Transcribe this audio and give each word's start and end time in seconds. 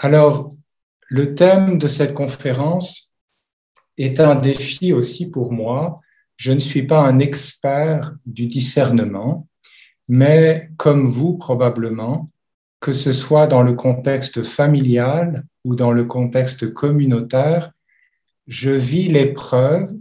Alors, 0.00 0.48
le 1.08 1.34
thème 1.34 1.76
de 1.76 1.86
cette 1.86 2.14
conférence 2.14 3.14
est 3.98 4.20
un 4.20 4.36
défi 4.36 4.94
aussi 4.94 5.30
pour 5.30 5.52
moi. 5.52 6.00
Je 6.38 6.52
ne 6.52 6.60
suis 6.60 6.84
pas 6.84 7.00
un 7.00 7.18
expert 7.18 8.14
du 8.24 8.46
discernement, 8.46 9.48
mais 10.08 10.70
comme 10.76 11.04
vous 11.04 11.36
probablement, 11.36 12.30
que 12.80 12.92
ce 12.92 13.12
soit 13.12 13.48
dans 13.48 13.62
le 13.62 13.74
contexte 13.74 14.44
familial 14.44 15.44
ou 15.64 15.74
dans 15.74 15.90
le 15.90 16.04
contexte 16.04 16.72
communautaire, 16.72 17.72
je 18.46 18.70
vis 18.70 19.08
l'épreuve 19.08 19.92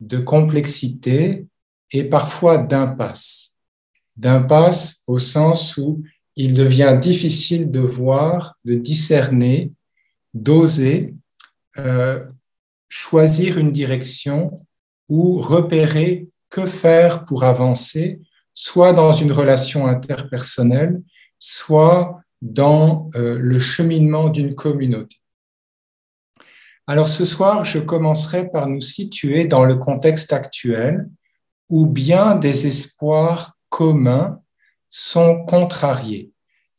de 0.00 0.16
complexité 0.18 1.46
et 1.90 2.04
parfois 2.04 2.56
d'impasse. 2.56 3.58
D'impasse 4.16 5.02
au 5.06 5.18
sens 5.18 5.76
où 5.76 6.02
il 6.36 6.54
devient 6.54 6.98
difficile 7.00 7.70
de 7.70 7.80
voir, 7.80 8.56
de 8.64 8.76
discerner, 8.76 9.72
d'oser 10.32 11.14
euh, 11.76 12.24
choisir 12.88 13.58
une 13.58 13.72
direction 13.72 14.58
ou 15.12 15.36
repérer 15.36 16.30
que 16.48 16.64
faire 16.64 17.26
pour 17.26 17.44
avancer, 17.44 18.22
soit 18.54 18.94
dans 18.94 19.12
une 19.12 19.30
relation 19.30 19.86
interpersonnelle, 19.86 21.02
soit 21.38 22.22
dans 22.40 23.10
euh, 23.14 23.38
le 23.38 23.58
cheminement 23.58 24.30
d'une 24.30 24.54
communauté. 24.54 25.16
Alors 26.86 27.10
ce 27.10 27.26
soir, 27.26 27.62
je 27.66 27.78
commencerai 27.78 28.48
par 28.48 28.66
nous 28.68 28.80
situer 28.80 29.44
dans 29.44 29.66
le 29.66 29.76
contexte 29.76 30.32
actuel 30.32 31.10
où 31.68 31.86
bien 31.86 32.34
des 32.34 32.66
espoirs 32.66 33.58
communs 33.68 34.40
sont 34.90 35.44
contrariés 35.44 36.30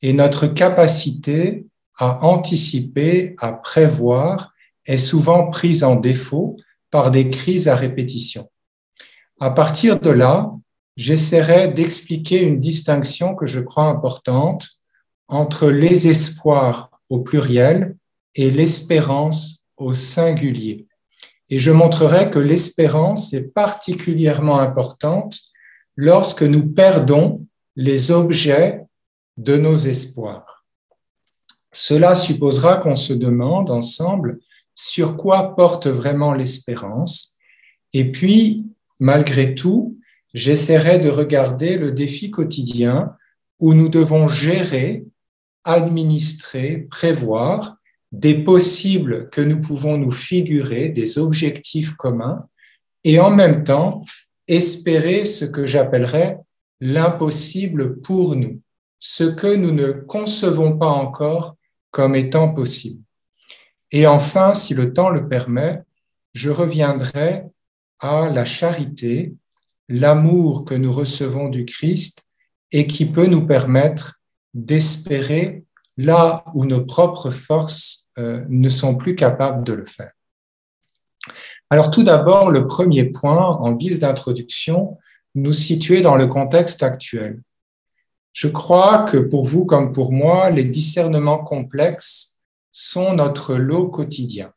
et 0.01 0.11
notre 0.11 0.47
capacité 0.47 1.67
à 1.99 2.25
anticiper, 2.25 3.35
à 3.37 3.53
prévoir 3.53 4.53
est 4.87 4.97
souvent 4.97 5.51
prise 5.51 5.83
en 5.83 5.95
défaut 5.95 6.57
par 6.93 7.09
des 7.09 7.31
crises 7.31 7.67
à 7.67 7.75
répétition. 7.75 8.51
À 9.39 9.49
partir 9.49 9.99
de 9.99 10.11
là, 10.11 10.51
j'essaierai 10.95 11.69
d'expliquer 11.69 12.43
une 12.43 12.59
distinction 12.59 13.33
que 13.33 13.47
je 13.47 13.61
crois 13.61 13.85
importante 13.85 14.67
entre 15.27 15.71
les 15.71 16.07
espoirs 16.07 16.91
au 17.09 17.21
pluriel 17.21 17.97
et 18.35 18.51
l'espérance 18.51 19.65
au 19.75 19.95
singulier. 19.95 20.85
Et 21.49 21.57
je 21.57 21.71
montrerai 21.71 22.29
que 22.29 22.37
l'espérance 22.37 23.33
est 23.33 23.51
particulièrement 23.51 24.59
importante 24.59 25.39
lorsque 25.95 26.43
nous 26.43 26.67
perdons 26.73 27.33
les 27.75 28.11
objets 28.11 28.85
de 29.37 29.57
nos 29.57 29.75
espoirs. 29.75 30.63
Cela 31.71 32.13
supposera 32.13 32.77
qu'on 32.77 32.95
se 32.95 33.13
demande 33.13 33.71
ensemble 33.71 34.37
sur 34.75 35.17
quoi 35.17 35.55
porte 35.55 35.87
vraiment 35.87 36.33
l'espérance. 36.33 37.37
Et 37.93 38.11
puis, 38.11 38.69
malgré 38.99 39.55
tout, 39.55 39.97
j'essaierai 40.33 40.99
de 40.99 41.09
regarder 41.09 41.77
le 41.77 41.91
défi 41.91 42.31
quotidien 42.31 43.15
où 43.59 43.73
nous 43.73 43.89
devons 43.89 44.27
gérer, 44.27 45.05
administrer, 45.63 46.87
prévoir 46.89 47.77
des 48.11 48.43
possibles 48.43 49.29
que 49.29 49.41
nous 49.41 49.59
pouvons 49.59 49.97
nous 49.97 50.11
figurer, 50.11 50.89
des 50.89 51.17
objectifs 51.17 51.93
communs, 51.93 52.47
et 53.03 53.19
en 53.19 53.31
même 53.31 53.63
temps 53.63 54.03
espérer 54.47 55.25
ce 55.25 55.45
que 55.45 55.67
j'appellerais 55.67 56.37
l'impossible 56.79 58.01
pour 58.01 58.35
nous, 58.35 58.61
ce 58.99 59.23
que 59.23 59.55
nous 59.55 59.71
ne 59.71 59.91
concevons 59.91 60.77
pas 60.77 60.87
encore 60.87 61.55
comme 61.91 62.15
étant 62.15 62.53
possible. 62.53 63.01
Et 63.93 64.07
enfin, 64.07 64.55
si 64.55 64.73
le 64.73 64.91
temps 64.91 65.09
le 65.09 65.29
permet, 65.29 65.83
je 66.33 66.49
reviendrai 66.49 67.43
à 67.99 68.27
la 68.29 68.43
charité, 68.43 69.35
l'amour 69.87 70.65
que 70.65 70.73
nous 70.73 70.91
recevons 70.91 71.47
du 71.47 71.63
Christ 71.63 72.25
et 72.71 72.87
qui 72.87 73.05
peut 73.05 73.27
nous 73.27 73.45
permettre 73.45 74.19
d'espérer 74.55 75.63
là 75.95 76.43
où 76.55 76.65
nos 76.65 76.83
propres 76.83 77.29
forces 77.29 78.07
euh, 78.17 78.43
ne 78.49 78.67
sont 78.67 78.95
plus 78.95 79.15
capables 79.15 79.63
de 79.63 79.73
le 79.73 79.85
faire. 79.85 80.11
Alors 81.69 81.91
tout 81.91 82.03
d'abord, 82.03 82.49
le 82.49 82.65
premier 82.65 83.05
point 83.05 83.45
en 83.45 83.73
guise 83.73 83.99
d'introduction, 83.99 84.97
nous 85.35 85.53
situer 85.53 86.01
dans 86.01 86.15
le 86.15 86.25
contexte 86.25 86.81
actuel. 86.81 87.41
Je 88.31 88.47
crois 88.47 89.03
que 89.03 89.17
pour 89.17 89.43
vous 89.43 89.65
comme 89.65 89.91
pour 89.91 90.11
moi, 90.11 90.49
les 90.49 90.63
discernements 90.63 91.43
complexes 91.43 92.32
sont 92.73 93.13
notre 93.13 93.55
lot 93.55 93.87
quotidien. 93.87 94.51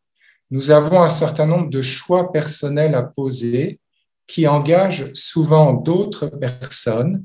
Nous 0.51 0.71
avons 0.71 1.03
un 1.03 1.09
certain 1.09 1.47
nombre 1.47 1.71
de 1.71 1.83
choix 1.83 2.33
personnels 2.33 2.95
à 2.95 3.03
poser 3.03 3.81
qui 4.27 4.49
engagent 4.49 5.13
souvent 5.13 5.75
d'autres 5.75 6.27
personnes, 6.27 7.25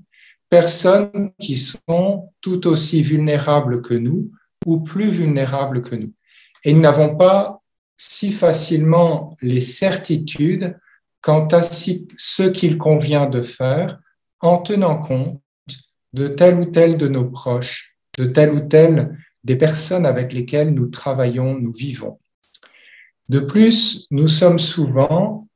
personnes 0.49 1.31
qui 1.39 1.57
sont 1.57 2.31
tout 2.41 2.67
aussi 2.67 3.01
vulnérables 3.01 3.81
que 3.81 3.93
nous 3.93 4.31
ou 4.65 4.81
plus 4.81 5.09
vulnérables 5.09 5.81
que 5.81 5.95
nous. 5.95 6.13
Et 6.63 6.73
nous 6.73 6.81
n'avons 6.81 7.15
pas 7.15 7.61
si 7.97 8.31
facilement 8.31 9.35
les 9.41 9.61
certitudes 9.61 10.77
quant 11.21 11.47
à 11.47 11.61
ce 11.63 12.43
qu'il 12.49 12.77
convient 12.77 13.27
de 13.27 13.41
faire 13.41 13.99
en 14.39 14.57
tenant 14.57 14.97
compte 14.99 15.39
de 16.13 16.27
tel 16.27 16.59
ou 16.59 16.65
tel 16.65 16.97
de 16.97 17.07
nos 17.07 17.25
proches, 17.25 17.95
de 18.17 18.25
tel 18.25 18.51
ou 18.53 18.61
tel 18.61 19.17
des 19.43 19.55
personnes 19.55 20.05
avec 20.05 20.33
lesquelles 20.33 20.73
nous 20.73 20.87
travaillons, 20.87 21.57
nous 21.57 21.71
vivons. 21.71 22.19
De 23.29 23.39
plus, 23.39 24.07
nous 24.11 24.27
sommes 24.27 24.59
souvent 24.59 25.47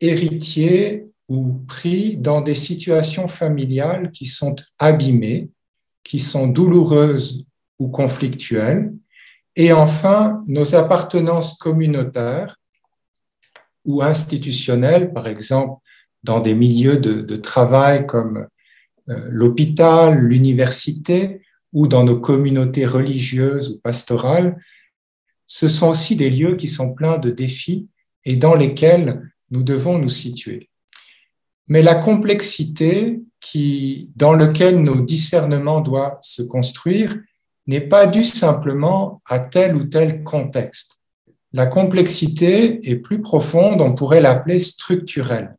héritiers 0.00 1.06
ou 1.28 1.64
pris 1.66 2.16
dans 2.16 2.40
des 2.40 2.54
situations 2.54 3.28
familiales 3.28 4.10
qui 4.10 4.26
sont 4.26 4.56
abîmées, 4.78 5.50
qui 6.04 6.20
sont 6.20 6.46
douloureuses 6.46 7.46
ou 7.78 7.88
conflictuelles. 7.88 8.92
Et 9.56 9.72
enfin, 9.72 10.40
nos 10.46 10.74
appartenances 10.74 11.58
communautaires 11.58 12.56
ou 13.84 14.02
institutionnels, 14.02 15.12
par 15.12 15.26
exemple 15.26 15.80
dans 16.26 16.40
des 16.40 16.54
milieux 16.54 16.96
de, 16.96 17.36
travail 17.36 18.04
comme 18.04 18.48
euh, 19.08 19.28
l'hôpital, 19.30 20.18
l'université 20.18 21.40
ou 21.76 21.88
dans 21.88 22.04
nos 22.04 22.18
communautés 22.18 22.86
religieuses 22.86 23.72
ou 23.72 23.80
pastorales, 23.80 24.56
ce 25.46 25.68
sont 25.68 25.90
aussi 25.90 26.16
des 26.16 26.30
lieux 26.30 26.56
qui 26.56 26.68
sont 26.68 26.94
pleins 26.94 27.18
de 27.18 27.30
défis 27.30 27.86
et 28.24 28.36
dans 28.36 28.54
lesquels 28.54 29.30
nous 29.50 29.62
devons 29.62 29.98
nous 29.98 30.08
situer. 30.08 30.70
Mais 31.68 31.82
la 31.82 31.96
complexité 31.96 33.20
qui, 33.40 34.10
dans 34.16 34.32
laquelle 34.32 34.82
nos 34.82 35.02
discernements 35.02 35.82
doivent 35.82 36.16
se 36.22 36.40
construire 36.40 37.14
n'est 37.66 37.86
pas 37.86 38.06
due 38.06 38.24
simplement 38.24 39.20
à 39.26 39.38
tel 39.38 39.76
ou 39.76 39.84
tel 39.84 40.24
contexte. 40.24 41.02
La 41.52 41.66
complexité 41.66 42.88
est 42.90 42.96
plus 42.96 43.20
profonde, 43.20 43.82
on 43.82 43.94
pourrait 43.94 44.22
l'appeler 44.22 44.60
structurelle. 44.60 45.58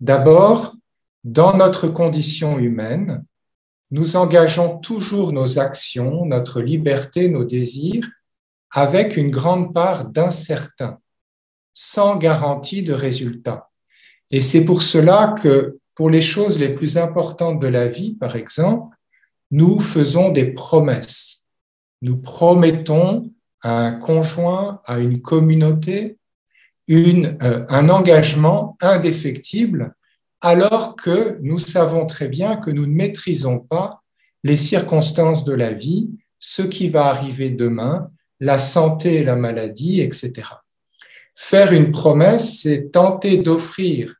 D'abord, 0.00 0.74
dans 1.22 1.54
notre 1.54 1.86
condition 1.88 2.58
humaine, 2.58 3.26
nous 3.94 4.16
engageons 4.16 4.78
toujours 4.78 5.32
nos 5.32 5.60
actions, 5.60 6.26
notre 6.26 6.60
liberté, 6.60 7.28
nos 7.28 7.44
désirs 7.44 8.10
avec 8.72 9.16
une 9.16 9.30
grande 9.30 9.72
part 9.72 10.06
d'incertain, 10.06 10.98
sans 11.74 12.16
garantie 12.16 12.82
de 12.82 12.92
résultat. 12.92 13.70
Et 14.32 14.40
c'est 14.40 14.64
pour 14.64 14.82
cela 14.82 15.36
que 15.40 15.78
pour 15.94 16.10
les 16.10 16.20
choses 16.20 16.58
les 16.58 16.74
plus 16.74 16.98
importantes 16.98 17.60
de 17.60 17.68
la 17.68 17.86
vie, 17.86 18.14
par 18.14 18.34
exemple, 18.34 18.96
nous 19.52 19.78
faisons 19.78 20.32
des 20.32 20.46
promesses. 20.46 21.46
Nous 22.02 22.16
promettons 22.16 23.30
un 23.62 23.92
conjoint, 23.92 24.82
à 24.86 24.98
une 24.98 25.22
communauté, 25.22 26.18
euh, 26.90 27.64
un 27.68 27.88
engagement 27.88 28.76
indéfectible, 28.80 29.94
alors 30.40 30.96
que 30.96 31.38
nous 31.42 31.58
savons 31.58 32.06
très 32.06 32.28
bien 32.28 32.56
que 32.56 32.70
nous 32.70 32.86
ne 32.86 32.92
maîtrisons 32.92 33.58
pas 33.58 34.02
les 34.42 34.56
circonstances 34.56 35.44
de 35.44 35.54
la 35.54 35.72
vie, 35.72 36.10
ce 36.38 36.62
qui 36.62 36.88
va 36.88 37.06
arriver 37.06 37.50
demain, 37.50 38.10
la 38.40 38.58
santé 38.58 39.24
la 39.24 39.36
maladie, 39.36 40.00
etc. 40.00 40.42
Faire 41.34 41.72
une 41.72 41.92
promesse, 41.92 42.60
c'est 42.60 42.90
tenter 42.90 43.38
d'offrir 43.38 44.16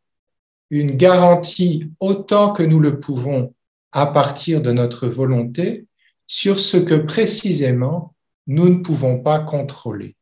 une 0.71 0.97
garantie 0.97 1.93
autant 2.01 2.53
que 2.53 2.63
nous 2.63 2.81
le 2.81 2.99
pouvons 2.99 3.55
à 3.93 4.07
partir 4.07 4.61
de 4.61 4.73
notre 4.73 5.07
volonté 5.07 5.87
sur 6.27 6.59
ce 6.59 6.77
que 6.77 6.95
précisément 6.95 8.15
nous 8.47 8.69
ne 8.69 8.83
pouvons 8.83 9.21
pas 9.21 9.39
contrôler. 9.39 10.17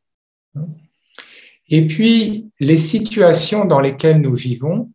Et 1.69 1.87
puis, 1.87 2.51
les 2.59 2.77
situations 2.77 3.65
dans 3.65 3.79
lesquelles 3.79 4.21
nous 4.21 4.35
vivons 4.35 4.91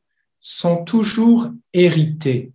sont 0.51 0.83
toujours 0.83 1.51
héritées. 1.75 2.53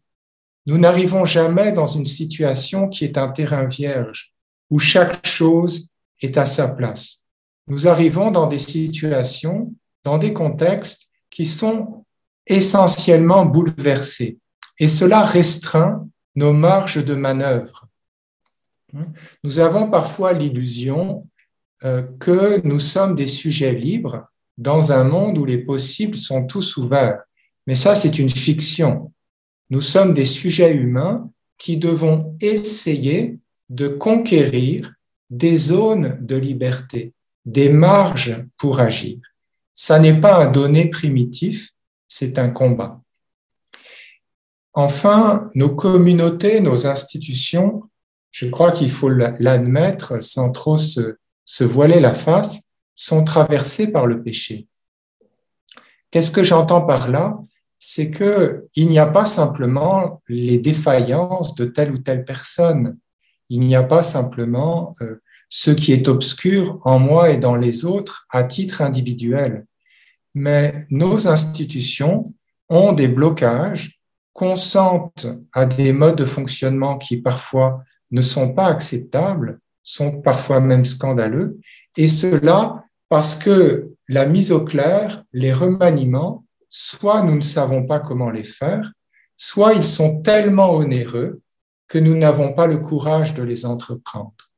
Nous 0.65 0.79
n'arrivons 0.79 1.25
jamais 1.25 1.71
dans 1.71 1.85
une 1.85 2.07
situation 2.07 2.89
qui 2.89 3.05
est 3.05 3.19
un 3.19 3.29
terrain 3.29 3.65
vierge, 3.65 4.33
où 4.71 4.79
chaque 4.79 5.27
chose 5.27 5.89
est 6.19 6.35
à 6.39 6.47
sa 6.47 6.69
place. 6.69 7.27
Nous 7.67 7.87
arrivons 7.87 8.31
dans 8.31 8.47
des 8.47 8.57
situations, 8.57 9.75
dans 10.03 10.17
des 10.17 10.33
contextes 10.33 11.11
qui 11.29 11.45
sont 11.45 12.03
essentiellement 12.47 13.45
bouleversés. 13.45 14.39
Et 14.79 14.87
cela 14.87 15.21
restreint 15.21 16.09
nos 16.35 16.51
marges 16.51 17.05
de 17.05 17.13
manœuvre. 17.13 17.87
Nous 19.43 19.59
avons 19.59 19.91
parfois 19.91 20.33
l'illusion 20.33 21.27
euh, 21.83 22.01
que 22.19 22.59
nous 22.65 22.79
sommes 22.79 23.15
des 23.15 23.27
sujets 23.27 23.73
libres 23.73 24.25
dans 24.57 24.91
un 24.91 25.03
monde 25.03 25.37
où 25.37 25.45
les 25.45 25.59
possibles 25.59 26.17
sont 26.17 26.47
tous 26.47 26.75
ouverts. 26.77 27.21
Mais 27.67 27.75
ça, 27.75 27.95
c'est 27.95 28.19
une 28.19 28.29
fiction. 28.29 29.13
Nous 29.69 29.81
sommes 29.81 30.13
des 30.13 30.25
sujets 30.25 30.73
humains 30.73 31.31
qui 31.57 31.77
devons 31.77 32.35
essayer 32.41 33.39
de 33.69 33.87
conquérir 33.87 34.93
des 35.29 35.57
zones 35.57 36.17
de 36.21 36.35
liberté, 36.35 37.13
des 37.45 37.69
marges 37.69 38.45
pour 38.57 38.79
agir. 38.79 39.19
Ça 39.73 39.99
n'est 39.99 40.19
pas 40.19 40.43
un 40.43 40.51
donné 40.51 40.89
primitif, 40.89 41.71
c'est 42.07 42.37
un 42.37 42.49
combat. 42.49 43.01
Enfin, 44.73 45.49
nos 45.55 45.75
communautés, 45.75 46.59
nos 46.59 46.87
institutions, 46.87 47.83
je 48.31 48.47
crois 48.49 48.71
qu'il 48.71 48.89
faut 48.89 49.09
l'admettre 49.09 50.21
sans 50.21 50.51
trop 50.51 50.77
se, 50.77 51.17
voiler 51.63 51.99
la 51.99 52.15
face, 52.15 52.63
sont 52.95 53.23
traversées 53.23 53.91
par 53.91 54.07
le 54.07 54.21
péché. 54.21 54.67
Qu'est-ce 56.09 56.31
que 56.31 56.43
j'entends 56.43 56.81
par 56.81 57.09
là? 57.09 57.39
C'est 57.85 58.11
que 58.11 58.69
il 58.75 58.87
n'y 58.87 58.97
a 58.97 59.05
pas 59.05 59.25
simplement 59.25 60.21
les 60.29 60.57
défaillances 60.57 61.53
de 61.53 61.65
telle 61.65 61.91
ou 61.91 61.97
telle 61.97 62.23
personne. 62.23 62.97
Il 63.49 63.59
n'y 63.59 63.75
a 63.75 63.83
pas 63.83 64.03
simplement 64.03 64.93
euh, 65.01 65.21
ce 65.49 65.69
qui 65.69 65.91
est 65.91 66.07
obscur 66.07 66.79
en 66.85 66.97
moi 66.97 67.31
et 67.31 67.37
dans 67.37 67.57
les 67.57 67.83
autres 67.83 68.25
à 68.29 68.45
titre 68.45 68.81
individuel. 68.81 69.65
Mais 70.33 70.85
nos 70.91 71.27
institutions 71.27 72.23
ont 72.69 72.93
des 72.93 73.09
blocages 73.09 73.99
consentent 74.31 75.27
à 75.51 75.65
des 75.65 75.91
modes 75.91 76.17
de 76.17 76.23
fonctionnement 76.23 76.97
qui 76.97 77.17
parfois 77.17 77.83
ne 78.11 78.21
sont 78.21 78.53
pas 78.53 78.67
acceptables, 78.67 79.59
sont 79.83 80.21
parfois 80.21 80.61
même 80.61 80.85
scandaleux, 80.85 81.59
et 81.97 82.07
cela 82.07 82.85
parce 83.09 83.35
que 83.35 83.91
la 84.07 84.25
mise 84.25 84.53
au 84.53 84.63
clair, 84.63 85.25
les 85.33 85.51
remaniements, 85.51 86.42
soit 86.73 87.21
nous 87.21 87.35
ne 87.35 87.41
savons 87.41 87.85
pas 87.85 87.99
comment 87.99 88.31
les 88.31 88.43
faire, 88.43 88.91
soit 89.37 89.75
ils 89.75 89.85
sont 89.85 90.21
tellement 90.21 90.73
onéreux 90.73 91.41
que 91.87 91.99
nous 91.99 92.17
n'avons 92.17 92.53
pas 92.53 92.65
le 92.65 92.79
courage 92.79 93.35
de 93.35 93.43
les 93.43 93.67
entreprendre. 93.67 94.49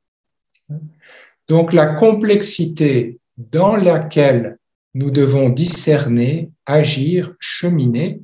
Donc 1.49 1.73
la 1.73 1.87
complexité 1.87 3.19
dans 3.37 3.75
laquelle 3.75 4.57
nous 4.93 5.11
devons 5.11 5.49
discerner, 5.49 6.51
agir, 6.65 7.33
cheminer, 7.39 8.21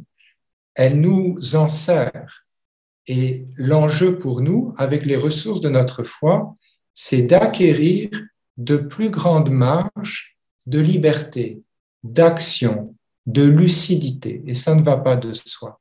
elle 0.73 1.01
nous 1.01 1.57
en 1.57 1.67
sert. 1.67 2.45
Et 3.07 3.45
l'enjeu 3.57 4.17
pour 4.17 4.39
nous, 4.39 4.73
avec 4.77 5.05
les 5.05 5.17
ressources 5.17 5.59
de 5.59 5.69
notre 5.69 6.03
foi, 6.03 6.55
c'est 6.93 7.23
d'acquérir 7.23 8.09
de 8.55 8.77
plus 8.77 9.09
grandes 9.09 9.51
marges 9.51 10.37
de 10.65 10.79
liberté, 10.79 11.61
d'action, 12.03 12.95
de 13.25 13.43
lucidité. 13.43 14.43
Et 14.47 14.53
ça 14.53 14.75
ne 14.75 14.81
va 14.81 14.97
pas 14.97 15.15
de 15.15 15.33
soi. 15.33 15.79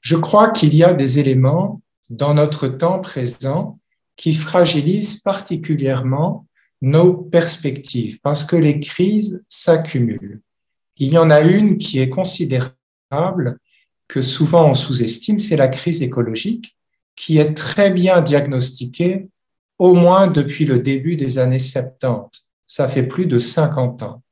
Je 0.00 0.16
crois 0.16 0.50
qu'il 0.50 0.74
y 0.74 0.84
a 0.84 0.94
des 0.94 1.18
éléments 1.18 1.82
dans 2.08 2.34
notre 2.34 2.68
temps 2.68 3.00
présent 3.00 3.78
qui 4.16 4.34
fragilisent 4.34 5.20
particulièrement 5.20 6.46
nos 6.80 7.14
perspectives 7.14 8.20
parce 8.20 8.44
que 8.44 8.56
les 8.56 8.80
crises 8.80 9.44
s'accumulent. 9.48 10.40
Il 10.96 11.12
y 11.12 11.18
en 11.18 11.30
a 11.30 11.40
une 11.40 11.76
qui 11.76 11.98
est 11.98 12.08
considérable 12.08 13.58
que 14.06 14.22
souvent 14.22 14.70
on 14.70 14.74
sous-estime, 14.74 15.38
c'est 15.38 15.56
la 15.56 15.68
crise 15.68 16.02
écologique 16.02 16.76
qui 17.14 17.38
est 17.38 17.54
très 17.54 17.90
bien 17.90 18.20
diagnostiquée 18.20 19.28
au 19.76 19.94
moins 19.94 20.28
depuis 20.28 20.64
le 20.64 20.78
début 20.78 21.16
des 21.16 21.38
années 21.38 21.58
70. 21.58 22.52
Ça 22.66 22.88
fait 22.88 23.02
plus 23.02 23.26
de 23.26 23.38
50 23.38 24.02
ans. 24.02 24.22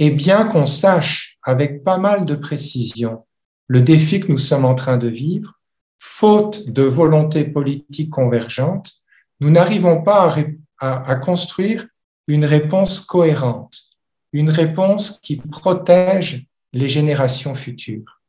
Et 0.00 0.10
bien 0.10 0.46
qu'on 0.46 0.64
sache 0.64 1.38
avec 1.42 1.84
pas 1.84 1.98
mal 1.98 2.24
de 2.24 2.34
précision 2.34 3.26
le 3.68 3.82
défi 3.82 4.18
que 4.18 4.32
nous 4.32 4.38
sommes 4.38 4.64
en 4.64 4.74
train 4.74 4.96
de 4.96 5.06
vivre, 5.06 5.60
faute 5.98 6.70
de 6.70 6.82
volonté 6.82 7.44
politique 7.44 8.10
convergente, 8.10 8.94
nous 9.38 9.50
n'arrivons 9.50 10.02
pas 10.02 10.34
à, 10.78 11.14
construire 11.16 11.86
une 12.26 12.46
réponse 12.46 13.00
cohérente, 13.00 13.78
une 14.32 14.50
réponse 14.50 15.20
qui 15.22 15.36
protège 15.36 16.46
les 16.72 16.88
générations 16.88 17.54
futures. 17.54 18.20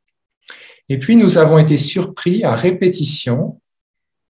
Et 0.89 0.99
puis, 0.99 1.15
nous 1.15 1.37
avons 1.37 1.57
été 1.57 1.77
surpris 1.77 2.43
à 2.43 2.53
répétition 2.53 3.61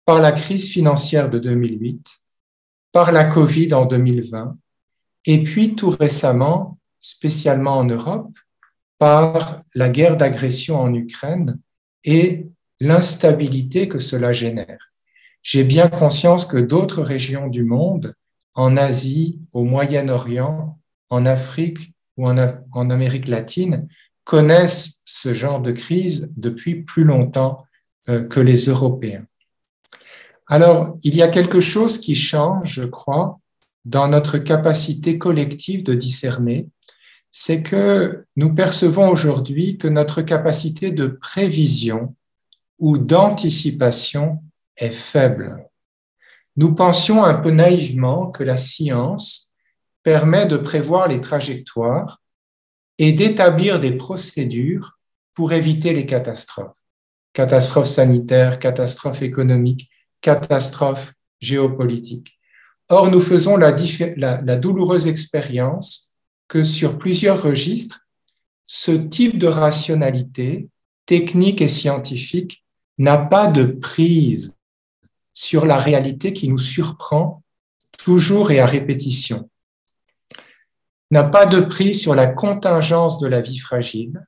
par 0.05 0.19
la 0.19 0.31
crise 0.31 0.69
financière 0.69 1.29
de 1.29 1.37
2008, 1.37 2.05
par 2.91 3.11
la 3.11 3.25
Covid 3.25 3.73
en 3.75 3.85
2020, 3.85 4.57
et 5.25 5.43
puis 5.43 5.75
tout 5.75 5.91
récemment, 5.91 6.77
spécialement 7.07 7.77
en 7.77 7.85
Europe, 7.85 8.37
par 8.97 9.61
la 9.73 9.89
guerre 9.89 10.17
d'agression 10.17 10.79
en 10.81 10.93
Ukraine 10.93 11.59
et 12.03 12.47
l'instabilité 12.79 13.87
que 13.87 13.99
cela 13.99 14.33
génère. 14.33 14.91
J'ai 15.41 15.63
bien 15.63 15.87
conscience 15.87 16.45
que 16.45 16.57
d'autres 16.57 17.01
régions 17.01 17.47
du 17.47 17.63
monde, 17.63 18.13
en 18.55 18.75
Asie, 18.75 19.39
au 19.53 19.63
Moyen-Orient, 19.63 20.77
en 21.09 21.25
Afrique 21.25 21.93
ou 22.17 22.27
en, 22.27 22.89
Amérique 22.89 23.27
latine 23.27 23.87
connaissent 24.25 24.99
ce 25.05 25.33
genre 25.33 25.61
de 25.61 25.71
crise 25.71 26.33
depuis 26.35 26.83
plus 26.83 27.05
longtemps 27.05 27.63
euh, 28.09 28.27
que 28.27 28.41
les 28.41 28.65
Européens. 28.65 29.25
Alors, 30.47 30.97
il 31.03 31.15
y 31.15 31.21
a 31.21 31.29
quelque 31.29 31.61
chose 31.61 31.99
qui 31.99 32.15
change, 32.15 32.73
je 32.73 32.83
crois, 32.83 33.39
dans 33.85 34.09
notre 34.09 34.37
capacité 34.37 35.17
collective 35.17 35.83
de 35.83 35.93
discerner, 35.93 36.67
c'est 37.39 37.61
que 37.61 38.25
nous 38.35 38.55
percevons 38.55 39.11
aujourd'hui 39.11 39.77
que 39.77 39.87
notre 39.87 40.23
capacité 40.23 40.89
de 40.89 41.05
prévision 41.05 42.15
ou 42.79 42.97
d'anticipation 42.97 44.43
est 44.75 44.89
faible. 44.89 45.69
Nous 46.55 46.73
pensions 46.73 47.23
un 47.23 47.35
peu 47.35 47.51
naïvement 47.51 48.31
que 48.31 48.43
la 48.43 48.57
science 48.57 49.53
permet 50.01 50.47
de 50.47 50.57
prévoir 50.57 51.09
les 51.09 51.21
trajectoires 51.21 52.23
et 52.97 53.11
d'établir 53.13 53.79
des 53.79 53.91
procédures 53.91 54.97
pour 55.35 55.53
éviter 55.53 55.93
les 55.93 56.07
catastrophes. 56.07 56.79
Catastrophes 57.33 57.85
sanitaires, 57.85 58.57
catastrophes 58.57 59.21
économiques, 59.21 59.91
catastrophes 60.21 61.13
géopolitiques. 61.39 62.39
Or, 62.89 63.11
nous 63.11 63.21
faisons 63.21 63.57
la, 63.57 63.73
douloureuse 64.57 65.07
expérience 65.07 66.06
que 66.47 66.63
sur 66.63 66.97
plusieurs 66.97 67.41
registres, 67.41 68.07
ce 68.65 68.91
type 68.91 69.37
de 69.37 69.47
rationalité 69.47 70.69
technique 71.05 71.61
et 71.61 71.67
scientifique 71.67 72.63
n'a 72.97 73.17
pas 73.17 73.47
de 73.47 73.63
prise 73.63 74.53
sur 75.33 75.65
la 75.65 75.77
réalité 75.77 76.33
qui 76.33 76.49
nous 76.49 76.57
surprend 76.57 77.43
toujours 77.97 78.51
et 78.51 78.59
à 78.59 78.65
répétition 78.65 79.49
n'a 81.11 81.23
pas 81.23 81.45
de 81.45 81.61
prix 81.61 81.93
sur 81.93 82.15
la 82.15 82.27
contingence 82.27 83.19
de 83.19 83.27
la 83.27 83.41
vie 83.41 83.59
fragile, 83.59 84.25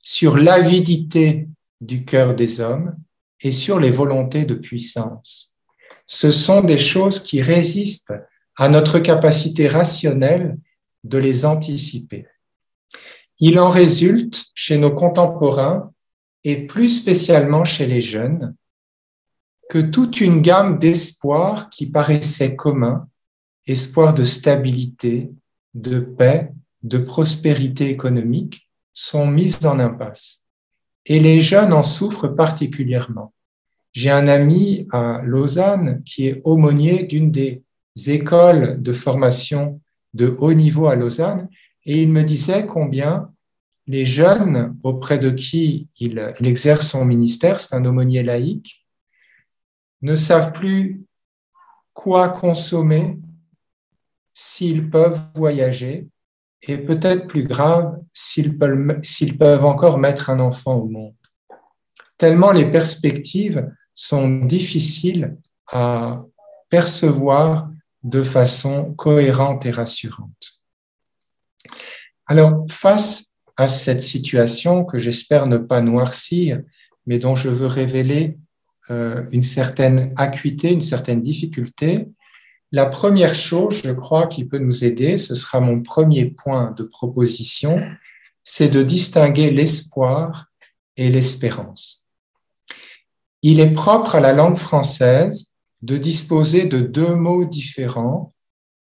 sur 0.00 0.36
l'avidité 0.36 1.48
du 1.80 2.04
cœur 2.04 2.34
des 2.34 2.60
hommes 2.60 2.96
et 3.40 3.52
sur 3.52 3.78
les 3.78 3.90
volontés 3.90 4.44
de 4.44 4.54
puissance. 4.54 5.56
Ce 6.06 6.30
sont 6.30 6.62
des 6.62 6.78
choses 6.78 7.20
qui 7.20 7.42
résistent 7.42 8.14
à 8.56 8.68
notre 8.68 8.98
capacité 8.98 9.68
rationnelle 9.68 10.56
de 11.04 11.18
les 11.18 11.44
anticiper. 11.44 12.26
Il 13.38 13.58
en 13.58 13.68
résulte 13.68 14.44
chez 14.54 14.78
nos 14.78 14.92
contemporains 14.92 15.92
et 16.44 16.66
plus 16.66 16.88
spécialement 16.88 17.64
chez 17.64 17.86
les 17.86 18.00
jeunes 18.00 18.54
que 19.68 19.78
toute 19.78 20.20
une 20.20 20.42
gamme 20.42 20.78
d'espoirs 20.78 21.70
qui 21.70 21.86
paraissaient 21.86 22.56
communs, 22.56 23.08
espoirs 23.66 24.14
de 24.14 24.24
stabilité, 24.24 25.30
de 25.74 26.00
paix, 26.00 26.52
de 26.82 26.98
prospérité 26.98 27.88
économique, 27.88 28.68
sont 28.92 29.26
mises 29.26 29.64
en 29.64 29.78
impasse. 29.78 30.44
Et 31.06 31.20
les 31.20 31.40
jeunes 31.40 31.72
en 31.72 31.82
souffrent 31.82 32.28
particulièrement. 32.28 33.32
J'ai 33.92 34.10
un 34.10 34.28
ami 34.28 34.86
à 34.92 35.20
Lausanne 35.24 36.02
qui 36.04 36.26
est 36.26 36.40
aumônier 36.44 37.02
d'une 37.02 37.30
des 37.30 37.62
écoles 38.06 38.80
de 38.80 38.92
formation 38.92 39.80
de 40.14 40.36
haut 40.38 40.54
niveau 40.54 40.86
à 40.88 40.96
Lausanne 40.96 41.48
et 41.84 42.02
il 42.02 42.10
me 42.10 42.22
disait 42.22 42.66
combien 42.66 43.30
les 43.86 44.04
jeunes 44.04 44.76
auprès 44.82 45.18
de 45.18 45.30
qui 45.30 45.88
il, 45.98 46.18
exerce 46.40 46.88
son 46.88 47.04
ministère, 47.04 47.60
c'est 47.60 47.74
un 47.74 47.84
aumônier 47.84 48.22
laïque, 48.22 48.86
ne 50.02 50.14
savent 50.14 50.52
plus 50.52 51.04
quoi 51.92 52.28
consommer, 52.28 53.18
s'ils 54.34 54.88
peuvent 54.88 55.20
voyager, 55.34 56.08
et 56.62 56.78
peut-être 56.78 57.26
plus 57.26 57.42
grave, 57.42 57.98
s'ils 58.12 58.56
peuvent, 58.56 59.00
s'ils 59.02 59.36
peuvent 59.36 59.64
encore 59.64 59.98
mettre 59.98 60.30
un 60.30 60.38
enfant 60.38 60.76
au 60.76 60.88
monde. 60.88 61.14
Tellement 62.16 62.52
les 62.52 62.70
perspectives 62.70 63.68
sont 63.94 64.44
difficiles 64.44 65.36
à 65.66 66.24
percevoir 66.70 67.68
de 68.02 68.22
façon 68.22 68.94
cohérente 68.94 69.66
et 69.66 69.70
rassurante. 69.70 70.60
Alors, 72.26 72.64
face 72.68 73.34
à 73.56 73.68
cette 73.68 74.00
situation 74.00 74.84
que 74.84 74.98
j'espère 74.98 75.46
ne 75.46 75.56
pas 75.56 75.80
noircir, 75.80 76.60
mais 77.06 77.18
dont 77.18 77.36
je 77.36 77.48
veux 77.48 77.66
révéler 77.66 78.38
euh, 78.90 79.24
une 79.30 79.42
certaine 79.42 80.12
acuité, 80.16 80.72
une 80.72 80.80
certaine 80.80 81.20
difficulté, 81.20 82.08
la 82.72 82.86
première 82.86 83.34
chose, 83.34 83.82
je 83.84 83.92
crois, 83.92 84.26
qui 84.26 84.46
peut 84.46 84.58
nous 84.58 84.84
aider, 84.84 85.18
ce 85.18 85.34
sera 85.34 85.60
mon 85.60 85.82
premier 85.82 86.26
point 86.26 86.70
de 86.72 86.84
proposition, 86.84 87.76
c'est 88.42 88.70
de 88.70 88.82
distinguer 88.82 89.50
l'espoir 89.50 90.46
et 90.96 91.10
l'espérance. 91.10 92.08
Il 93.42 93.60
est 93.60 93.72
propre 93.72 94.14
à 94.14 94.20
la 94.20 94.32
langue 94.32 94.56
française 94.56 95.51
de 95.82 95.98
disposer 95.98 96.66
de 96.66 96.80
deux 96.80 97.14
mots 97.14 97.44
différents 97.44 98.32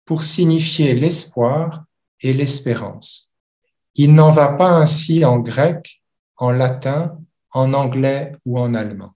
pour 0.04 0.24
signifier 0.24 0.94
l'espoir 0.94 1.84
et 2.20 2.32
l'espérance. 2.32 3.36
Il 3.94 4.14
n'en 4.14 4.30
va 4.30 4.48
pas 4.48 4.70
ainsi 4.70 5.24
en 5.24 5.38
grec, 5.38 6.02
en 6.36 6.52
latin, 6.52 7.18
en 7.50 7.72
anglais 7.72 8.32
ou 8.44 8.58
en 8.58 8.74
allemand. 8.74 9.12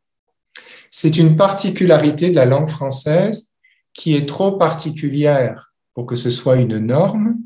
C'est 0.91 1.17
une 1.17 1.37
particularité 1.37 2.31
de 2.31 2.35
la 2.35 2.47
langue 2.47 2.69
française 2.69 3.53
qui 3.93 4.15
est 4.15 4.27
trop 4.27 4.53
particulière 4.53 5.73
pour 5.95 6.07
que 6.07 6.17
ce 6.17 6.31
soit 6.31 6.57
une 6.57 6.79
norme, 6.79 7.37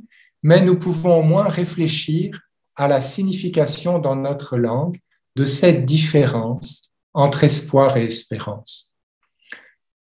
mais 0.43 0.61
nous 0.63 0.79
pouvons 0.79 1.21
au 1.21 1.23
moins 1.23 1.49
réfléchir 1.49 2.41
à 2.77 2.89
la 2.89 3.01
signification 3.01 3.99
dans 3.99 4.17
notre 4.17 4.57
langue 4.57 4.99
de 5.37 5.45
cette 5.45 5.85
différence 5.85 6.93
entre 7.13 7.45
espoir 7.45 7.97
et 7.97 8.05
espérance. 8.05 8.94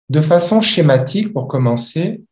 De 0.08 0.20
façon 0.20 0.60
schématique, 0.60 1.32
pour 1.32 1.48
commencer, 1.48 2.22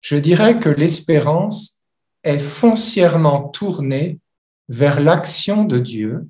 je 0.00 0.16
dirais 0.16 0.58
que 0.58 0.68
l'espérance 0.68 1.82
est 2.22 2.38
foncièrement 2.38 3.48
tournée 3.48 4.18
vers 4.68 5.00
l'action 5.00 5.64
de 5.64 5.78
Dieu 5.78 6.28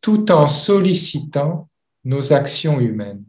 tout 0.00 0.30
en 0.30 0.46
sollicitant 0.46 1.68
nos 2.04 2.32
actions 2.34 2.78
humaines. 2.78 3.24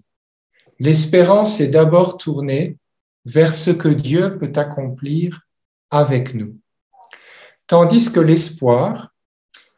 L'espérance 0.79 1.61
est 1.61 1.69
d'abord 1.69 2.17
tournée 2.17 2.77
vers 3.23 3.53
ce 3.53 3.71
que 3.71 3.87
Dieu 3.87 4.37
peut 4.37 4.51
accomplir 4.55 5.41
avec 5.89 6.33
nous. 6.33 6.59
Tandis 7.67 8.11
que 8.11 8.19
l'espoir, 8.19 9.13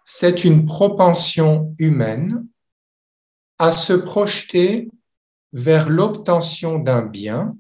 c'est 0.03 0.43
une 0.43 0.65
propension 0.65 1.75
humaine 1.77 2.47
à 3.59 3.71
se 3.71 3.93
projeter 3.93 4.89
vers 5.53 5.89
l'obtention 5.89 6.79
d'un 6.79 7.05
bien 7.05 7.57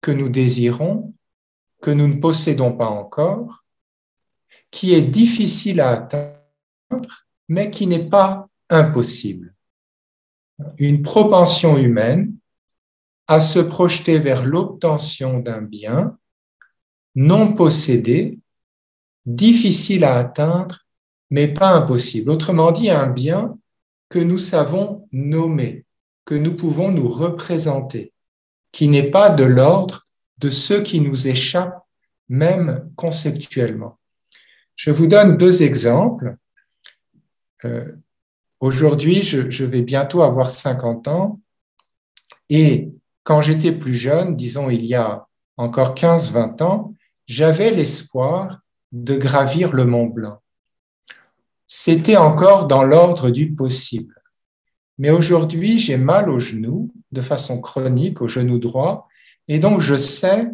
que 0.00 0.10
nous 0.10 0.28
désirons, 0.28 1.14
que 1.80 1.90
nous 1.90 2.08
ne 2.08 2.20
possédons 2.20 2.72
pas 2.72 2.88
encore, 2.88 3.64
qui 4.70 4.94
est 4.94 5.02
difficile 5.02 5.80
à 5.80 5.90
atteindre, 5.90 7.26
mais 7.48 7.70
qui 7.70 7.86
n'est 7.86 8.08
pas 8.08 8.48
impossible. 8.68 9.54
Une 10.78 11.02
propension 11.02 11.78
humaine 11.78 12.34
à 13.26 13.40
se 13.40 13.58
projeter 13.58 14.18
vers 14.18 14.44
l'obtention 14.44 15.38
d'un 15.38 15.62
bien 15.62 16.18
non 17.14 17.52
possédé, 17.52 18.38
difficile 19.26 20.04
à 20.04 20.16
atteindre, 20.16 20.86
mais 21.30 21.48
pas 21.48 21.70
impossible. 21.70 22.30
Autrement 22.30 22.70
dit, 22.70 22.90
un 22.90 23.08
bien 23.08 23.58
que 24.08 24.18
nous 24.18 24.38
savons 24.38 25.06
nommer, 25.12 25.84
que 26.28 26.34
nous 26.34 26.54
pouvons 26.54 26.90
nous 26.90 27.08
représenter, 27.08 28.12
qui 28.70 28.88
n'est 28.88 29.10
pas 29.10 29.30
de 29.30 29.44
l'ordre 29.44 30.06
de 30.36 30.50
ce 30.50 30.74
qui 30.74 31.00
nous 31.00 31.26
échappe, 31.26 31.78
même 32.28 32.92
conceptuellement. 32.96 33.98
Je 34.76 34.90
vous 34.90 35.06
donne 35.06 35.38
deux 35.38 35.62
exemples. 35.62 36.36
Euh, 37.64 37.96
aujourd'hui, 38.60 39.22
je, 39.22 39.64
vais 39.64 39.80
bientôt 39.80 40.20
avoir 40.20 40.50
50 40.50 41.08
ans 41.08 41.40
et 42.50 42.90
quand 43.22 43.40
j'étais 43.40 43.72
plus 43.72 43.94
jeune, 43.94 44.36
disons 44.36 44.68
il 44.68 44.84
y 44.84 44.94
a 44.94 45.26
encore 45.56 45.94
15-20 45.94 46.62
ans, 46.62 46.94
j'avais 47.26 47.70
l'espoir 47.70 48.60
de 48.92 49.16
gravir 49.16 49.72
le 49.72 49.86
Mont 49.86 50.08
Blanc. 50.08 50.42
C'était 51.66 52.18
encore 52.18 52.66
dans 52.66 52.82
l'ordre 52.82 53.30
du 53.30 53.54
possible. 53.54 54.17
Mais 54.98 55.10
aujourd'hui, 55.10 55.78
j'ai 55.78 55.96
mal 55.96 56.28
au 56.28 56.40
genou, 56.40 56.92
de 57.12 57.20
façon 57.20 57.60
chronique, 57.60 58.20
au 58.20 58.28
genou 58.28 58.58
droit, 58.58 59.08
et 59.46 59.58
donc 59.58 59.80
je 59.80 59.94
sais 59.94 60.48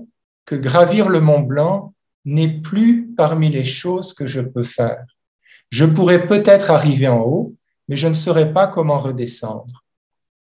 que 0.44 0.54
gravir 0.54 1.08
le 1.08 1.20
Mont 1.20 1.40
Blanc 1.40 1.94
n'est 2.24 2.60
plus 2.60 3.08
parmi 3.16 3.50
les 3.50 3.64
choses 3.64 4.12
que 4.14 4.26
je 4.26 4.40
peux 4.40 4.62
faire. 4.62 5.04
Je 5.70 5.84
pourrais 5.84 6.26
peut-être 6.26 6.70
arriver 6.70 7.08
en 7.08 7.20
haut, 7.20 7.56
mais 7.88 7.96
je 7.96 8.08
ne 8.08 8.14
saurais 8.14 8.52
pas 8.52 8.66
comment 8.66 8.98
redescendre. 8.98 9.84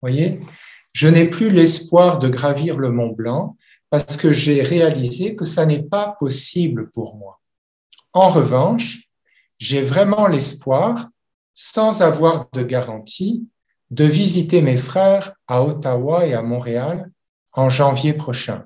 Voyez, 0.00 0.40
je 0.92 1.08
n'ai 1.08 1.28
plus 1.28 1.50
l'espoir 1.50 2.18
de 2.18 2.28
gravir 2.28 2.76
le 2.76 2.90
Mont 2.90 3.12
Blanc 3.12 3.56
parce 3.88 4.16
que 4.16 4.32
j'ai 4.32 4.62
réalisé 4.62 5.34
que 5.34 5.44
ça 5.44 5.66
n'est 5.66 5.82
pas 5.82 6.16
possible 6.18 6.90
pour 6.90 7.16
moi. 7.16 7.40
En 8.12 8.28
revanche, 8.28 9.08
j'ai 9.58 9.80
vraiment 9.80 10.26
l'espoir, 10.26 11.08
sans 11.54 12.02
avoir 12.02 12.48
de 12.52 12.62
garantie, 12.62 13.46
de 13.92 14.06
visiter 14.06 14.62
mes 14.62 14.78
frères 14.78 15.34
à 15.46 15.62
Ottawa 15.62 16.26
et 16.26 16.32
à 16.32 16.40
Montréal 16.40 17.10
en 17.52 17.68
janvier 17.68 18.14
prochain 18.14 18.64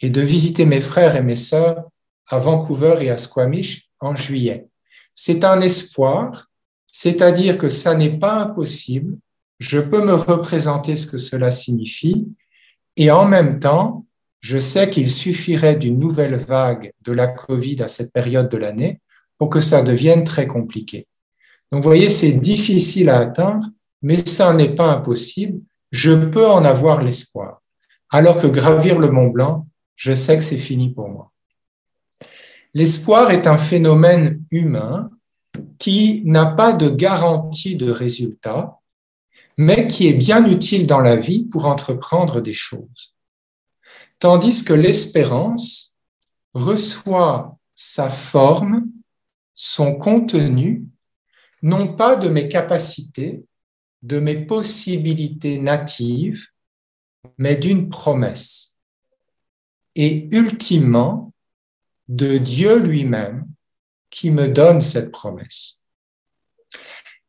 et 0.00 0.08
de 0.08 0.22
visiter 0.22 0.64
mes 0.64 0.80
frères 0.80 1.16
et 1.16 1.22
mes 1.22 1.34
sœurs 1.34 1.84
à 2.26 2.38
Vancouver 2.38 2.96
et 3.02 3.10
à 3.10 3.18
Squamish 3.18 3.90
en 4.00 4.16
juillet. 4.16 4.66
C'est 5.14 5.44
un 5.44 5.60
espoir, 5.60 6.48
c'est-à-dire 6.90 7.58
que 7.58 7.68
ça 7.68 7.94
n'est 7.94 8.18
pas 8.18 8.36
impossible, 8.40 9.18
je 9.58 9.78
peux 9.78 10.02
me 10.02 10.14
représenter 10.14 10.96
ce 10.96 11.06
que 11.06 11.18
cela 11.18 11.50
signifie 11.50 12.26
et 12.96 13.10
en 13.10 13.26
même 13.26 13.60
temps, 13.60 14.06
je 14.40 14.58
sais 14.58 14.88
qu'il 14.88 15.10
suffirait 15.10 15.76
d'une 15.76 15.98
nouvelle 15.98 16.36
vague 16.36 16.92
de 17.02 17.12
la 17.12 17.26
COVID 17.26 17.82
à 17.82 17.88
cette 17.88 18.14
période 18.14 18.48
de 18.48 18.56
l'année 18.56 19.02
pour 19.36 19.50
que 19.50 19.60
ça 19.60 19.82
devienne 19.82 20.24
très 20.24 20.46
compliqué. 20.46 21.06
Donc, 21.70 21.82
vous 21.82 21.88
voyez, 21.88 22.08
c'est 22.08 22.32
difficile 22.32 23.10
à 23.10 23.18
atteindre, 23.18 23.66
mais 24.04 24.18
ça 24.26 24.52
n'est 24.52 24.76
pas 24.76 24.92
impossible. 24.92 25.62
Je 25.90 26.26
peux 26.26 26.46
en 26.46 26.62
avoir 26.62 27.02
l'espoir. 27.02 27.62
Alors 28.10 28.38
que 28.38 28.46
gravir 28.46 28.98
le 28.98 29.10
Mont 29.10 29.28
Blanc, 29.28 29.66
je 29.96 30.14
sais 30.14 30.36
que 30.36 30.42
c'est 30.42 30.58
fini 30.58 30.92
pour 30.92 31.08
moi. 31.08 31.32
L'espoir 32.74 33.30
est 33.30 33.46
un 33.46 33.56
phénomène 33.56 34.44
humain 34.50 35.10
qui 35.78 36.20
n'a 36.26 36.44
pas 36.44 36.74
de 36.74 36.90
garantie 36.90 37.76
de 37.76 37.90
résultat, 37.90 38.78
mais 39.56 39.86
qui 39.86 40.06
est 40.08 40.18
bien 40.28 40.44
utile 40.46 40.86
dans 40.86 41.00
la 41.00 41.16
vie 41.16 41.46
pour 41.46 41.64
entreprendre 41.64 42.42
des 42.42 42.52
choses. 42.52 43.14
Tandis 44.18 44.64
que 44.64 44.74
l'espérance 44.74 45.96
reçoit 46.52 47.56
sa 47.74 48.10
forme, 48.10 48.84
son 49.54 49.94
contenu, 49.94 50.84
non 51.62 51.96
pas 51.96 52.16
de 52.16 52.28
mes 52.28 52.48
capacités, 52.48 53.44
de 54.04 54.20
mes 54.20 54.44
possibilités 54.44 55.58
natives, 55.58 56.48
mais 57.38 57.56
d'une 57.56 57.88
promesse. 57.88 58.76
Et 59.94 60.28
ultimement, 60.30 61.32
de 62.08 62.36
Dieu 62.36 62.78
lui-même 62.78 63.48
qui 64.10 64.30
me 64.30 64.48
donne 64.48 64.82
cette 64.82 65.10
promesse. 65.10 65.82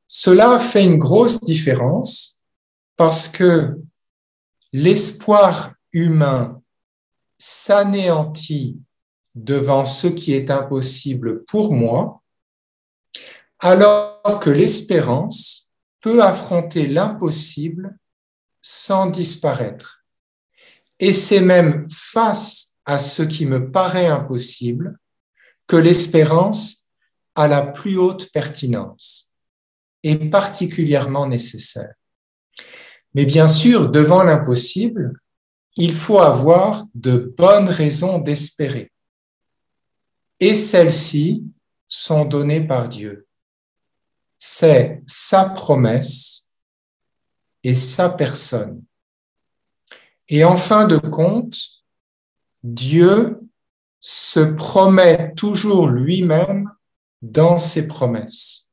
Cela 0.06 0.60
fait 0.60 0.84
une 0.84 0.98
grosse 0.98 1.40
différence 1.40 2.44
parce 2.98 3.30
que 3.30 3.80
l'espoir 4.74 5.74
humain 5.94 6.62
s'anéantit 7.38 8.78
devant 9.34 9.86
ce 9.86 10.08
qui 10.08 10.34
est 10.34 10.52
impossible 10.52 11.46
pour 11.46 11.74
moi, 11.74 12.22
alors 13.60 14.42
que 14.42 14.50
l'espérance 14.50 15.55
peut 16.06 16.22
affronter 16.22 16.86
l'impossible 16.86 17.98
sans 18.62 19.08
disparaître. 19.08 20.06
Et 21.00 21.14
c'est 21.14 21.42
même 21.42 21.88
face 21.90 22.76
à 22.86 23.00
ce 23.00 23.24
qui 23.24 23.48
me 23.48 23.72
paraît 23.72 24.06
impossible 24.06 25.00
que 25.66 25.76
l'espérance 25.76 26.92
a 27.34 27.48
la 27.48 27.64
plus 27.64 27.98
haute 27.98 28.32
pertinence 28.32 29.34
et 30.04 30.16
particulièrement 30.30 31.26
nécessaire. 31.26 31.96
Mais 33.16 33.26
bien 33.26 33.48
sûr, 33.48 33.90
devant 33.90 34.22
l'impossible, 34.22 35.20
il 35.76 35.92
faut 35.92 36.20
avoir 36.20 36.86
de 36.94 37.34
bonnes 37.36 37.70
raisons 37.70 38.20
d'espérer. 38.20 38.92
Et 40.40 40.56
celles-ci 40.56 41.46
sont 41.88 42.26
données 42.26 42.62
par 42.62 42.90
Dieu. 42.90 43.25
C'est 44.48 45.02
sa 45.08 45.50
promesse 45.50 46.52
et 47.64 47.74
sa 47.74 48.12
personne. 48.12 48.84
Et 50.30 50.44
en 50.44 50.56
fin 50.56 50.86
de 50.86 50.98
compte, 50.98 51.58
Dieu 52.62 53.42
se 54.02 54.42
promet 54.42 55.34
toujours 55.34 55.88
lui-même 55.88 56.72
dans 57.24 57.58
ses 57.58 57.88
promesses. 57.88 58.70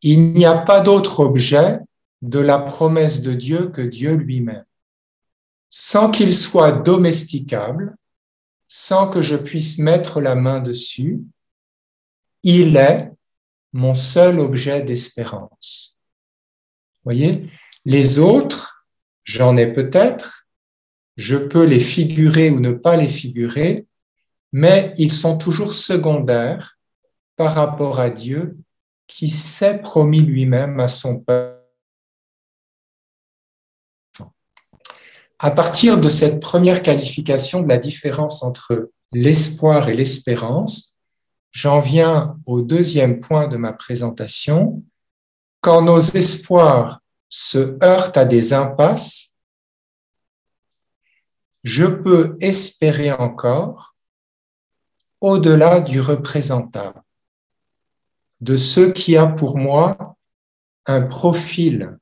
Il 0.00 0.32
n'y 0.32 0.46
a 0.46 0.56
pas 0.56 0.80
d'autre 0.80 1.20
objet 1.20 1.78
de 2.22 2.38
la 2.38 2.58
promesse 2.58 3.20
de 3.20 3.34
Dieu 3.34 3.68
que 3.68 3.82
Dieu 3.82 4.14
lui-même. 4.14 4.64
Sans 5.68 6.10
qu'il 6.10 6.34
soit 6.34 6.72
domesticable, 6.72 7.94
sans 8.68 9.10
que 9.10 9.20
je 9.20 9.36
puisse 9.36 9.76
mettre 9.76 10.22
la 10.22 10.34
main 10.34 10.60
dessus, 10.60 11.20
il 12.42 12.78
est 12.78 13.12
mon 13.76 13.92
seul 13.92 14.40
objet 14.40 14.82
d'espérance. 14.82 16.00
Voyez, 17.04 17.50
les 17.84 18.18
autres, 18.18 18.86
j'en 19.22 19.54
ai 19.58 19.70
peut-être, 19.70 20.46
je 21.18 21.36
peux 21.36 21.64
les 21.64 21.78
figurer 21.78 22.48
ou 22.48 22.58
ne 22.58 22.70
pas 22.70 22.96
les 22.96 23.06
figurer, 23.06 23.86
mais 24.50 24.94
ils 24.96 25.12
sont 25.12 25.36
toujours 25.36 25.74
secondaires 25.74 26.78
par 27.36 27.54
rapport 27.54 28.00
à 28.00 28.08
Dieu 28.08 28.56
qui 29.06 29.28
s'est 29.28 29.78
promis 29.82 30.20
lui-même 30.20 30.80
à 30.80 30.88
son 30.88 31.20
peuple. 31.20 31.60
À 35.38 35.50
partir 35.50 36.00
de 36.00 36.08
cette 36.08 36.40
première 36.40 36.80
qualification 36.80 37.60
de 37.60 37.68
la 37.68 37.76
différence 37.76 38.42
entre 38.42 38.90
l'espoir 39.12 39.90
et 39.90 39.94
l'espérance, 39.94 40.95
j'en 41.56 41.80
viens 41.80 42.38
au 42.44 42.60
deuxième 42.60 43.18
point 43.18 43.48
de 43.48 43.56
ma 43.56 43.72
présentation. 43.72 44.84
Quand 45.62 45.80
nos 45.80 45.98
espoirs 45.98 47.00
se 47.30 47.82
heurtent 47.82 48.18
à 48.18 48.26
des 48.26 48.52
impasses, 48.52 49.34
je 51.64 51.86
peux 51.86 52.36
espérer 52.40 53.10
encore 53.10 53.96
au-delà 55.22 55.80
du 55.80 55.98
représentable, 55.98 57.02
de 58.42 58.56
ce 58.56 58.82
qui 58.82 59.16
a 59.16 59.26
pour 59.26 59.56
moi 59.56 60.14
un 60.84 61.00
profil 61.00 61.96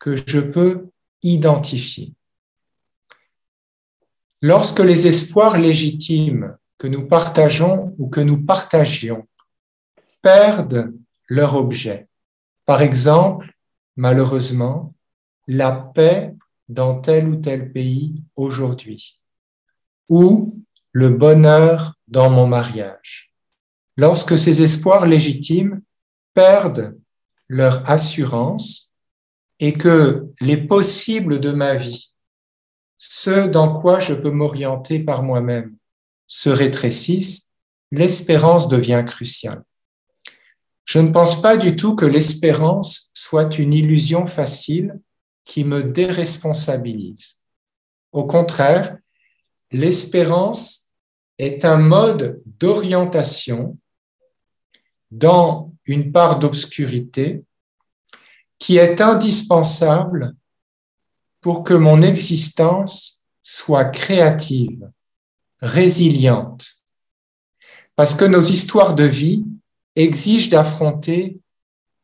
que 0.00 0.16
je 0.16 0.40
peux 0.40 0.88
identifier. 1.22 2.14
Lorsque 4.42 4.80
les 4.80 5.06
espoirs 5.06 5.56
légitimes 5.56 6.57
que 6.78 6.86
nous 6.86 7.06
partageons 7.06 7.94
ou 7.98 8.08
que 8.08 8.20
nous 8.20 8.44
partagions 8.44 9.26
perdent 10.22 10.94
leur 11.28 11.56
objet, 11.56 12.08
par 12.64 12.82
exemple, 12.82 13.52
malheureusement, 13.96 14.94
la 15.46 15.72
paix 15.72 16.34
dans 16.68 17.00
tel 17.00 17.28
ou 17.28 17.36
tel 17.36 17.72
pays 17.72 18.14
aujourd'hui, 18.36 19.20
ou 20.08 20.62
le 20.92 21.10
bonheur 21.10 21.94
dans 22.06 22.30
mon 22.30 22.46
mariage. 22.46 23.32
Lorsque 23.96 24.36
ces 24.38 24.62
espoirs 24.62 25.06
légitimes 25.06 25.82
perdent 26.34 26.96
leur 27.48 27.88
assurance 27.90 28.94
et 29.58 29.72
que 29.72 30.26
les 30.40 30.56
possibles 30.56 31.40
de 31.40 31.52
ma 31.52 31.74
vie, 31.74 32.14
ce 32.98 33.48
dans 33.48 33.80
quoi 33.80 33.98
je 33.98 34.14
peux 34.14 34.30
m'orienter 34.30 35.00
par 35.00 35.22
moi-même, 35.22 35.77
se 36.28 36.50
rétrécissent, 36.50 37.50
l'espérance 37.90 38.68
devient 38.68 39.02
cruciale. 39.04 39.64
Je 40.84 41.00
ne 41.00 41.10
pense 41.10 41.42
pas 41.42 41.56
du 41.56 41.76
tout 41.76 41.96
que 41.96 42.06
l'espérance 42.06 43.10
soit 43.14 43.58
une 43.58 43.74
illusion 43.74 44.26
facile 44.26 44.98
qui 45.44 45.64
me 45.64 45.82
déresponsabilise. 45.82 47.42
Au 48.12 48.24
contraire, 48.26 48.96
l'espérance 49.70 50.90
est 51.38 51.64
un 51.64 51.78
mode 51.78 52.40
d'orientation 52.46 53.78
dans 55.10 55.72
une 55.84 56.12
part 56.12 56.38
d'obscurité 56.38 57.44
qui 58.58 58.76
est 58.76 59.00
indispensable 59.00 60.34
pour 61.40 61.64
que 61.64 61.74
mon 61.74 62.02
existence 62.02 63.24
soit 63.42 63.86
créative, 63.86 64.90
résiliente. 65.60 66.82
Parce 67.96 68.14
que 68.14 68.24
nos 68.24 68.42
histoires 68.42 68.94
de 68.94 69.04
vie 69.04 69.44
exigent 69.96 70.50
d'affronter 70.50 71.40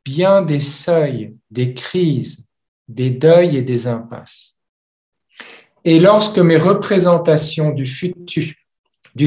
bien 0.04 0.42
des 0.42 0.60
seuils, 0.60 1.36
des 1.50 1.74
crises, 1.74 2.48
des 2.88 3.10
deuils 3.10 3.56
et 3.56 3.62
des 3.62 3.86
impasses. 3.86 4.58
Et 5.84 6.00
lorsque 6.00 6.38
mes 6.38 6.56
représentations 6.56 7.70
du 7.70 7.86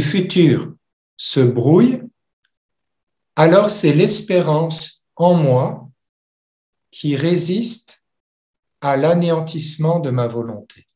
futur 0.01 0.73
se 1.15 1.39
brouille, 1.39 2.01
alors 3.35 3.69
c'est 3.69 3.93
l'espérance 3.93 5.05
en 5.15 5.35
moi 5.35 5.89
qui 6.89 7.15
résiste 7.15 8.03
à 8.81 8.97
l'anéantissement 8.97 9.99
de 9.99 10.09
ma 10.09 10.27
volonté. 10.27 10.87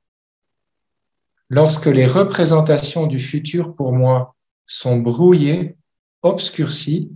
Lorsque 1.54 1.88
les 1.88 2.06
représentations 2.06 3.08
du 3.08 3.20
futur 3.20 3.76
pour 3.76 3.92
moi 3.92 4.38
sont 4.66 5.00
brouillées, 5.00 5.76
obscurcies, 6.22 7.12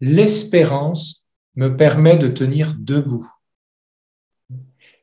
l'espérance 0.00 1.26
me 1.56 1.76
permet 1.76 2.16
de 2.16 2.28
tenir 2.28 2.74
debout. 2.78 3.30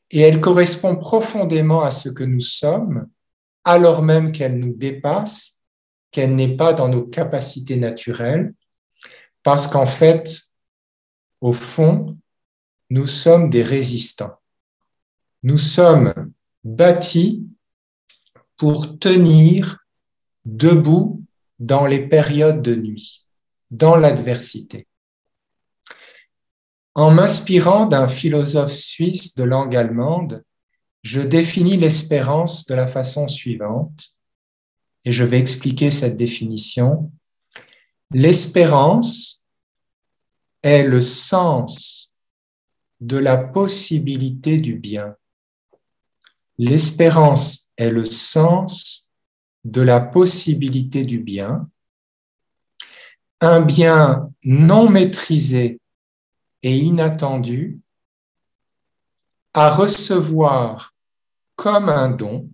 Et 0.09 0.21
elle 0.21 0.41
correspond 0.41 0.95
profondément 0.95 1.83
à 1.83 1.91
ce 1.91 2.09
que 2.09 2.23
nous 2.23 2.41
sommes, 2.41 3.07
alors 3.63 4.01
même 4.01 4.31
qu'elle 4.31 4.57
nous 4.57 4.73
dépasse 4.73 5.63
qu'elle 6.09 6.33
n'est 6.33 6.57
pas 6.57 6.73
dans 6.73 6.89
nos 6.89 7.03
capacités 7.03 7.77
naturelles, 7.77 8.55
parce 9.43 9.67
qu'en 9.67 9.86
fait, 9.86 10.31
au 11.41 11.53
fond, 11.53 12.17
nous 12.89 13.05
sommes 13.05 13.51
des 13.51 13.62
résistants. 13.62 14.39
Nous 15.43 15.59
sommes 15.59 16.31
bâtis 16.63 17.47
pour 18.57 18.99
tenir 18.99 19.79
debout 20.45 21.23
dans 21.59 21.85
les 21.85 22.07
périodes 22.07 22.61
de 22.61 22.75
nuit, 22.75 23.25
dans 23.71 23.95
l'adversité. 23.95 24.87
En 26.95 27.11
m'inspirant 27.11 27.85
d'un 27.85 28.07
philosophe 28.07 28.73
suisse 28.73 29.35
de 29.35 29.43
langue 29.43 29.75
allemande, 29.75 30.43
je 31.01 31.21
définis 31.21 31.77
l'espérance 31.77 32.65
de 32.65 32.75
la 32.75 32.87
façon 32.87 33.27
suivante 33.27 34.09
et 35.05 35.11
je 35.11 35.23
vais 35.23 35.39
expliquer 35.39 35.91
cette 35.91 36.17
définition. 36.17 37.11
L'espérance 38.11 39.45
est 40.61 40.83
le 40.83 41.01
sens 41.01 42.13
de 43.01 43.17
la 43.17 43.37
possibilité 43.37 44.57
du 44.59 44.75
bien. 44.75 45.15
L'espérance 46.57 47.62
est 47.77 47.89
le 47.89 48.05
sens 48.05 49.12
de 49.63 49.81
la 49.81 49.99
possibilité 49.99 51.03
du 51.03 51.19
bien, 51.19 51.69
un 53.39 53.62
bien 53.62 54.29
non 54.43 54.89
maîtrisé 54.89 55.79
et 56.62 56.77
inattendu 56.77 57.79
à 59.53 59.69
recevoir 59.69 60.93
comme 61.55 61.89
un 61.89 62.09
don 62.09 62.49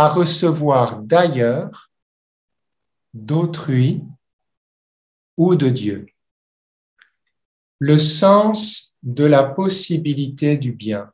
à 0.00 0.08
recevoir 0.08 1.02
d'ailleurs, 1.02 1.90
d'autrui 3.12 4.02
ou 5.36 5.56
de 5.56 5.68
Dieu. 5.68 6.06
Le 7.78 7.98
sens 7.98 8.96
de 9.02 9.24
la 9.24 9.44
possibilité 9.44 10.56
du 10.56 10.72
bien, 10.72 11.12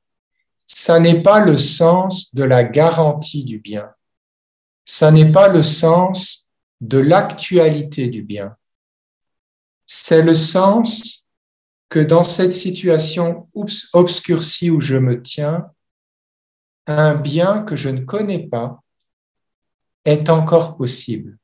ça 0.66 1.00
n'est 1.00 1.22
pas 1.22 1.40
le 1.40 1.56
sens 1.56 2.34
de 2.34 2.44
la 2.44 2.64
garantie 2.64 3.44
du 3.44 3.58
bien, 3.58 3.88
ça 4.84 5.10
n'est 5.10 5.32
pas 5.32 5.48
le 5.48 5.62
sens 5.62 6.50
de 6.80 6.98
l'actualité 6.98 8.08
du 8.08 8.22
bien, 8.22 8.56
c'est 9.86 10.22
le 10.22 10.34
sens 10.34 11.26
que 11.88 12.00
dans 12.00 12.24
cette 12.24 12.52
situation 12.52 13.48
obscurcie 13.92 14.70
où 14.70 14.80
je 14.80 14.96
me 14.96 15.22
tiens, 15.22 15.70
un 16.86 17.14
bien 17.14 17.62
que 17.62 17.76
je 17.76 17.88
ne 17.88 18.04
connais 18.04 18.46
pas 18.46 18.82
est 20.04 20.28
encore 20.28 20.76
possible. 20.76 21.38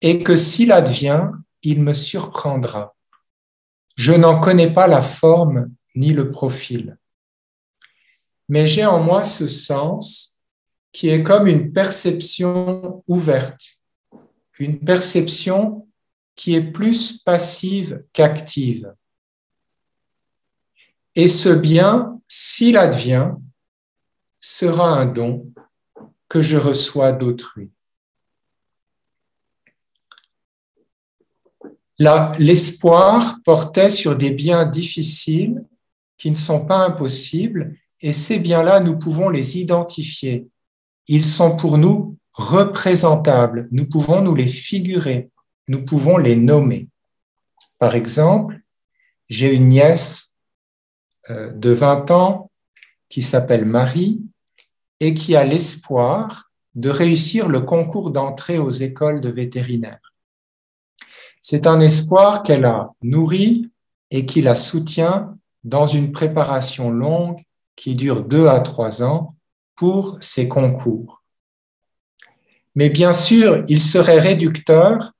Et 0.00 0.22
que 0.22 0.36
s'il 0.36 0.72
advient, 0.72 1.30
il 1.62 1.82
me 1.82 1.92
surprendra. 1.92 2.94
Je 3.96 4.12
n'en 4.12 4.40
connais 4.40 4.72
pas 4.72 4.86
la 4.86 5.02
forme 5.02 5.70
ni 5.96 6.12
le 6.12 6.30
profil, 6.30 6.96
mais 8.48 8.66
j'ai 8.66 8.86
en 8.86 9.02
moi 9.02 9.24
ce 9.24 9.46
sens 9.46 10.38
qui 10.92 11.08
est 11.08 11.22
comme 11.22 11.46
une 11.46 11.72
perception 11.72 13.04
ouverte, 13.06 13.82
une 14.58 14.80
perception 14.80 15.86
qui 16.34 16.54
est 16.54 16.72
plus 16.72 17.18
passive 17.18 18.02
qu'active. 18.12 18.92
Et 21.14 21.28
ce 21.28 21.48
bien, 21.48 22.20
s'il 22.26 22.76
advient, 22.76 23.32
sera 24.40 24.88
un 24.88 25.06
don 25.06 25.52
que 26.28 26.42
je 26.42 26.56
reçois 26.56 27.12
d'autrui. 27.12 27.70
L'espoir 31.98 33.40
portait 33.44 33.90
sur 33.90 34.14
des 34.14 34.30
biens 34.30 34.64
difficiles 34.64 35.66
qui 36.16 36.30
ne 36.30 36.36
sont 36.36 36.64
pas 36.64 36.86
impossibles, 36.86 37.76
et 38.00 38.12
ces 38.12 38.38
biens-là, 38.38 38.80
nous 38.80 38.98
pouvons 38.98 39.28
les 39.28 39.58
identifier. 39.58 40.46
Ils 41.08 41.24
sont 41.24 41.56
pour 41.56 41.78
nous 41.78 42.16
représentables, 42.32 43.68
nous 43.72 43.88
pouvons 43.88 44.20
nous 44.20 44.34
les 44.34 44.46
figurer, 44.46 45.30
nous 45.66 45.84
pouvons 45.84 46.16
les 46.16 46.36
nommer. 46.36 46.88
Par 47.78 47.94
exemple, 47.94 48.60
j'ai 49.28 49.54
une 49.54 49.68
nièce 49.68 50.36
euh, 51.30 51.52
de 51.52 51.70
20 51.70 52.10
ans 52.10 52.50
qui 53.08 53.22
s'appelle 53.22 53.64
Marie 53.64 54.22
et 55.00 55.14
qui 55.14 55.34
a 55.34 55.44
l'espoir 55.44 56.50
de 56.74 56.90
réussir 56.90 57.48
le 57.48 57.62
concours 57.62 58.10
d'entrée 58.10 58.58
aux 58.58 58.70
écoles 58.70 59.20
de 59.20 59.28
vétérinaire. 59.28 60.12
C'est 61.40 61.66
un 61.66 61.80
espoir 61.80 62.42
qu'elle 62.42 62.64
a 62.64 62.90
nourri 63.02 63.70
et 64.10 64.26
qui 64.26 64.42
la 64.42 64.54
soutient 64.54 65.36
dans 65.64 65.86
une 65.86 66.12
préparation 66.12 66.90
longue 66.90 67.42
qui 67.78 67.94
dure 67.94 68.24
deux 68.24 68.48
à 68.48 68.58
trois 68.58 69.04
ans 69.04 69.36
pour 69.76 70.18
ses 70.20 70.48
concours. 70.48 71.22
Mais 72.74 72.90
bien 72.90 73.12
sûr, 73.12 73.64
il 73.68 73.80
serait 73.80 74.18
réducteur 74.18 75.12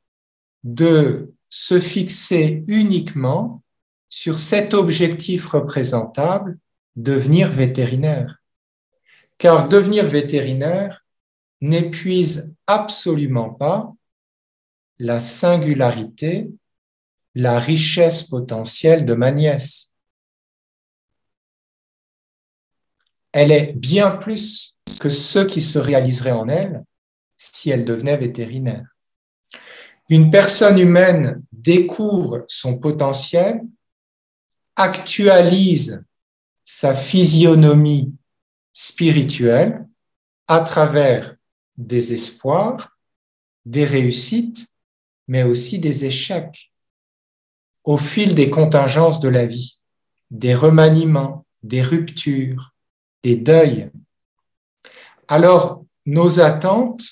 de 0.64 1.32
se 1.48 1.78
fixer 1.78 2.64
uniquement 2.66 3.62
sur 4.08 4.40
cet 4.40 4.74
objectif 4.74 5.46
représentable, 5.46 6.58
devenir 6.96 7.48
vétérinaire. 7.48 8.42
Car 9.38 9.68
devenir 9.68 10.04
vétérinaire 10.04 11.04
n'épuise 11.60 12.56
absolument 12.66 13.50
pas 13.50 13.94
la 14.98 15.20
singularité, 15.20 16.50
la 17.36 17.60
richesse 17.60 18.24
potentielle 18.24 19.06
de 19.06 19.14
ma 19.14 19.30
nièce. 19.30 19.87
Elle 23.32 23.52
est 23.52 23.72
bien 23.76 24.10
plus 24.12 24.78
que 25.00 25.08
ce 25.08 25.40
qui 25.40 25.60
se 25.60 25.78
réaliserait 25.78 26.32
en 26.32 26.48
elle 26.48 26.84
si 27.36 27.70
elle 27.70 27.84
devenait 27.84 28.16
vétérinaire. 28.16 28.86
Une 30.08 30.30
personne 30.30 30.78
humaine 30.78 31.42
découvre 31.52 32.44
son 32.48 32.78
potentiel, 32.78 33.60
actualise 34.74 36.04
sa 36.64 36.94
physionomie 36.94 38.14
spirituelle 38.72 39.86
à 40.46 40.60
travers 40.60 41.36
des 41.76 42.12
espoirs, 42.12 42.96
des 43.66 43.84
réussites, 43.84 44.68
mais 45.26 45.42
aussi 45.42 45.78
des 45.78 46.04
échecs 46.04 46.72
au 47.84 47.98
fil 47.98 48.34
des 48.34 48.50
contingences 48.50 49.20
de 49.20 49.28
la 49.28 49.46
vie, 49.46 49.80
des 50.30 50.54
remaniements, 50.54 51.46
des 51.62 51.82
ruptures, 51.82 52.74
des 53.28 53.36
deuils. 53.36 53.90
Alors, 55.28 55.84
nos 56.06 56.40
attentes 56.40 57.04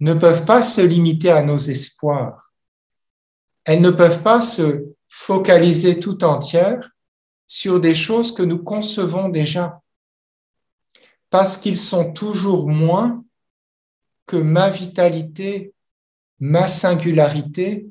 ne 0.00 0.14
peuvent 0.14 0.44
pas 0.44 0.62
se 0.62 0.80
limiter 0.80 1.30
à 1.30 1.42
nos 1.42 1.56
espoirs. 1.56 2.52
Elles 3.64 3.80
ne 3.80 3.90
peuvent 3.90 4.22
pas 4.24 4.40
se 4.40 4.86
focaliser 5.06 6.00
tout 6.00 6.24
entière 6.24 6.90
sur 7.46 7.78
des 7.80 7.94
choses 7.94 8.34
que 8.34 8.42
nous 8.42 8.58
concevons 8.58 9.28
déjà, 9.28 9.80
parce 11.30 11.56
qu'ils 11.56 11.78
sont 11.78 12.12
toujours 12.12 12.68
moins 12.68 13.24
que 14.26 14.36
ma 14.36 14.68
vitalité, 14.68 15.72
ma 16.40 16.66
singularité, 16.66 17.86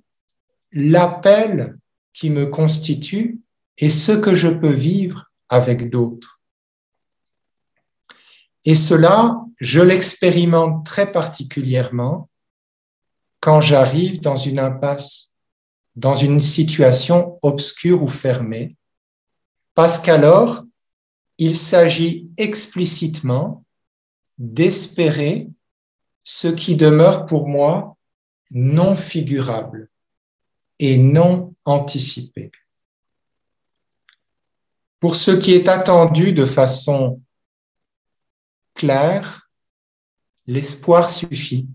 l'appel 0.74 1.78
qui 2.12 2.30
me 2.30 2.48
constitue 2.48 3.40
et 3.78 3.90
ce 3.90 4.12
que 4.12 4.36
je 4.36 4.50
peux 4.50 4.74
vivre 4.74 5.32
avec 5.48 5.90
d'autres. 5.90 6.39
Et 8.66 8.76
cela, 8.76 9.42
je 9.60 9.80
l'expérimente 9.82 10.86
très 10.86 11.12
particulièrement 11.12 12.30
quand 13.40 13.62
j'arrive 13.62 14.22
dans 14.22 14.36
une 14.36 14.60
impasse, 14.60 15.36
dans 15.96 16.16
une 16.16 16.40
situation 16.40 17.40
obscure 17.42 18.04
ou 18.04 18.08
fermée, 18.08 18.76
parce 19.76 20.00
qu'alors, 20.00 20.64
il 21.38 21.56
s'agit 21.56 22.30
explicitement 22.38 23.64
d'espérer 24.38 25.48
ce 26.24 26.48
qui 26.48 26.76
demeure 26.76 27.26
pour 27.26 27.48
moi 27.48 27.98
non 28.52 28.96
figurable 28.96 29.90
et 30.80 30.98
non 30.98 31.54
anticipé. 31.66 32.52
Pour 35.00 35.16
ce 35.16 35.32
qui 35.32 35.54
est 35.54 35.70
attendu 35.70 36.34
de 36.34 36.46
façon 36.46 37.22
clair, 38.80 39.50
l'espoir 40.48 41.10
suffit. 41.10 41.68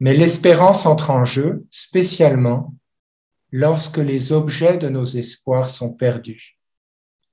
Mais 0.00 0.14
l'espérance 0.14 0.86
entre 0.86 1.10
en 1.10 1.24
jeu, 1.24 1.66
spécialement 1.70 2.74
lorsque 3.52 3.98
les 3.98 4.32
objets 4.32 4.78
de 4.78 4.88
nos 4.88 5.04
espoirs 5.04 5.70
sont 5.70 5.92
perdus 5.92 6.58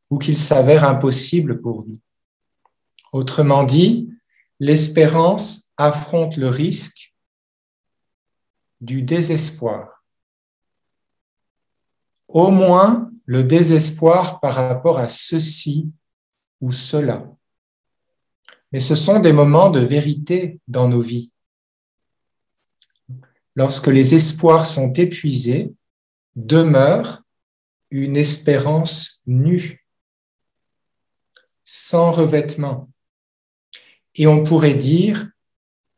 ou 0.10 0.20
qu'ils 0.20 0.38
s'avèrent 0.38 0.84
impossibles 0.84 1.62
pour 1.62 1.86
nous. 1.88 2.00
Autrement 3.14 3.64
dit, 3.64 4.10
l'espérance 4.60 5.72
affronte 5.78 6.36
le 6.36 6.50
risque 6.50 7.16
du 8.82 9.02
désespoir. 9.02 10.04
Au 12.28 12.52
moins 12.52 13.12
le 13.26 13.44
désespoir 13.44 14.42
par 14.42 14.56
rapport 14.56 15.00
à 15.00 15.08
ceci 15.08 15.90
ou 16.60 16.74
cela 16.74 17.26
mais 18.72 18.80
ce 18.80 18.96
sont 18.96 19.20
des 19.20 19.34
moments 19.34 19.70
de 19.70 19.80
vérité 19.80 20.60
dans 20.68 20.88
nos 20.88 21.02
vies. 21.02 21.32
Lorsque 23.56 23.88
les 23.88 24.16
espoirs 24.16 24.66
sont 24.66 24.94
épuisés, 24.94 25.74
demeure 26.36 27.24
une 27.90 28.16
espérance 28.16 29.22
nue, 29.28 29.86
sans 31.66 32.14
revêtement. 32.14 32.90
Et 34.16 34.28
on 34.28 34.44
pourrait 34.44 34.76
dire, 34.76 35.30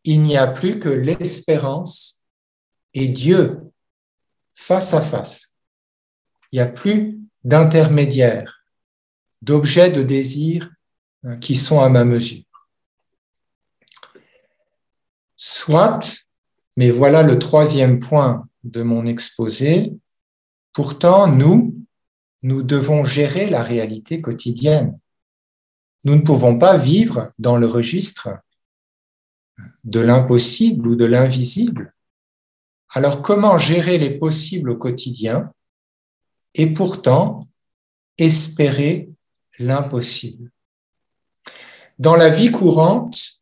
il 0.04 0.22
n'y 0.22 0.36
a 0.36 0.48
plus 0.48 0.80
que 0.80 0.90
l'espérance 0.90 2.24
et 2.94 3.08
Dieu 3.08 3.60
face 4.54 4.94
à 4.94 5.02
face. 5.02 5.54
Il 6.52 6.58
n'y 6.58 6.62
a 6.62 6.68
plus 6.68 7.20
d'intermédiaire, 7.44 8.66
d'objets 9.42 9.90
de 9.90 10.04
désir 10.04 10.70
hein, 11.24 11.38
qui 11.38 11.56
sont 11.56 11.82
à 11.82 11.90
ma 11.90 12.04
mesure. 12.04 12.44
Soit, 15.46 16.00
mais 16.78 16.90
voilà 16.90 17.22
le 17.22 17.38
troisième 17.38 18.00
point 18.00 18.48
de 18.64 18.82
mon 18.82 19.06
exposé, 19.06 19.92
pourtant 20.72 21.28
nous, 21.28 21.76
nous 22.44 22.64
devons 22.64 23.04
gérer 23.04 23.50
la 23.50 23.62
réalité 23.62 24.22
quotidienne. 24.22 24.98
Nous 26.06 26.16
ne 26.16 26.22
pouvons 26.22 26.58
pas 26.58 26.78
vivre 26.78 27.34
dans 27.40 27.58
le 27.58 27.68
registre 27.68 28.30
de 29.84 30.00
l'impossible 30.00 30.88
ou 30.88 30.96
de 30.96 31.04
l'invisible. 31.04 31.94
Alors 32.88 33.22
comment 33.22 33.58
gérer 33.58 33.98
les 33.98 34.18
possibles 34.18 34.70
au 34.70 34.78
quotidien 34.78 35.52
et 36.54 36.74
pourtant 36.74 37.42
espérer 38.18 39.10
l'impossible? 39.60 40.54
Dans 42.00 42.16
la 42.16 42.30
vie 42.30 42.50
courante, 42.50 43.42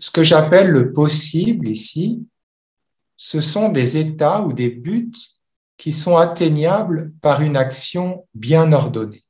ce 0.00 0.10
que 0.10 0.22
j'appelle 0.22 0.70
le 0.70 0.92
possible 0.92 1.68
ici, 1.68 2.26
ce 3.16 3.40
sont 3.40 3.68
des 3.68 3.98
états 3.98 4.42
ou 4.42 4.52
des 4.52 4.70
buts 4.70 5.12
qui 5.76 5.92
sont 5.92 6.16
atteignables 6.16 7.12
par 7.20 7.42
une 7.42 7.56
action 7.56 8.26
bien 8.34 8.72
ordonnée. 8.72 9.24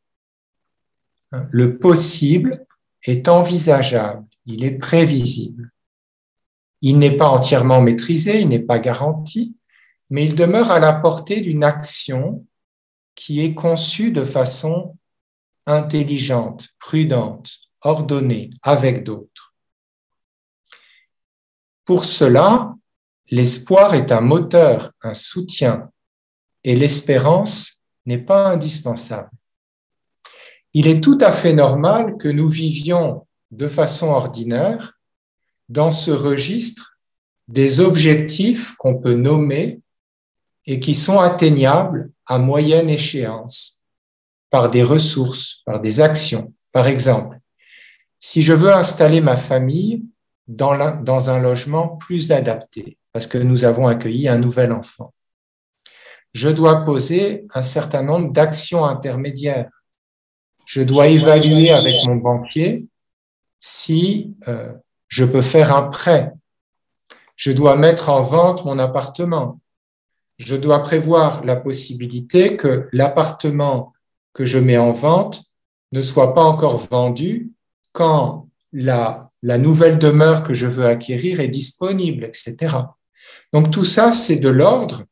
Le 1.51 1.79
possible 1.79 2.67
est 3.05 3.29
envisageable, 3.29 4.27
il 4.47 4.65
est 4.65 4.79
prévisible. 4.79 5.73
Il 6.81 6.99
n'est 6.99 7.17
pas 7.17 7.29
entièrement 7.29 7.81
maîtrisé, 7.81 8.41
il 8.41 8.49
n'est 8.49 8.59
pas 8.59 8.79
garanti, 8.79 9.57
mais 10.09 10.25
il 10.25 10.35
demeure 10.35 10.71
à 10.71 10.79
la 10.79 10.93
portée 10.93 11.41
d'une 11.41 11.65
action 11.65 12.47
qui 13.15 13.45
est 13.45 13.55
conçue 13.55 14.13
de 14.13 14.25
façon 14.25 14.97
intelligente, 15.67 16.69
prudente, 16.79 17.53
ordonnée, 17.83 18.51
avec 18.63 19.05
d'autres. 19.05 19.30
Pour 21.91 22.05
cela, 22.05 22.73
l'espoir 23.33 23.95
est 23.95 24.13
un 24.13 24.21
moteur, 24.21 24.93
un 25.03 25.13
soutien, 25.13 25.91
et 26.63 26.77
l'espérance 26.77 27.81
n'est 28.07 28.25
pas 28.25 28.47
indispensable. 28.47 29.29
Il 30.73 30.87
est 30.87 31.03
tout 31.03 31.19
à 31.21 31.33
fait 31.33 31.53
normal 31.53 32.17
que 32.17 32.29
nous 32.29 32.47
vivions 32.47 33.27
de 33.51 33.67
façon 33.67 34.07
ordinaire 34.07 35.01
dans 35.69 35.91
ce 35.91 36.13
registre 36.13 36.97
des 37.49 37.81
objectifs 37.81 38.77
qu'on 38.77 38.95
peut 38.95 39.15
nommer 39.15 39.81
et 40.67 40.79
qui 40.79 40.95
sont 40.95 41.19
atteignables 41.19 42.13
à 42.25 42.39
moyenne 42.39 42.89
échéance 42.89 43.83
par 44.49 44.71
des 44.71 44.85
ressources, 44.85 45.63
par 45.65 45.81
des 45.81 46.01
actions. 46.01 46.55
Par 46.71 46.87
exemple, 46.87 47.41
si 48.21 48.43
je 48.43 48.53
veux 48.53 48.73
installer 48.73 49.21
ma 49.21 49.37
famille 49.37 50.05
dans, 50.51 51.01
dans 51.01 51.31
un 51.31 51.39
logement 51.39 51.97
plus 51.97 52.33
adapté, 52.33 52.99
parce 53.13 53.27
que 53.27 53.39
nous 53.39 53.65
avons 53.65 53.87
accueilli 53.87 54.29
un 54.29 54.39
nouvel 54.39 54.73
enfant, 54.73 55.15
je 56.33 56.49
dois 56.49 56.85
poser 56.85 57.47
un 57.55 57.63
certain 57.63 58.03
nombre 58.03 58.33
d'actions 58.33 58.85
intermédiaires. 58.85 59.71
Je 60.65 60.83
dois 60.83 61.09
évaluer 61.09 61.71
avec 61.71 62.07
mon 62.07 62.17
banquier 62.17 62.87
si 63.59 64.37
euh, 64.47 64.73
je 65.09 65.25
peux 65.25 65.43
faire 65.43 65.75
un 65.75 65.85
prêt. 65.85 66.33
Je 67.37 67.53
dois 67.53 67.77
mettre 67.77 68.09
en 68.11 68.21
vente 68.21 68.65
mon 68.65 68.79
appartement. 68.79 69.61
Je 70.39 70.57
dois 70.57 70.83
prévoir 70.83 71.45
la 71.45 71.57
possibilité 71.57 72.57
que 72.57 72.89
l'appartement 72.93 73.93
que 74.33 74.45
je 74.45 74.59
mets 74.59 74.79
en 74.79 74.93
vente 74.93 75.43
ne 75.93 76.03
soit 76.03 76.35
pas 76.35 76.43
encore 76.43 76.77
vendu 76.77 77.51
quand 77.93 78.50
la, 78.73 79.29
la 79.43 79.59
nouvelle 79.59 79.99
demeure 79.99 80.43
que 80.43 80.55
je 80.55 80.67
veux 80.67 80.87
acquérir 80.87 81.41
est 81.41 81.49
disponible, 81.49 82.25
etc. 82.25 82.77
Donc 83.53 83.71
tout 83.71 83.85
ça, 83.85 84.13
c'est 84.13 84.37
de 84.37 84.49
l'ordre 84.49 85.05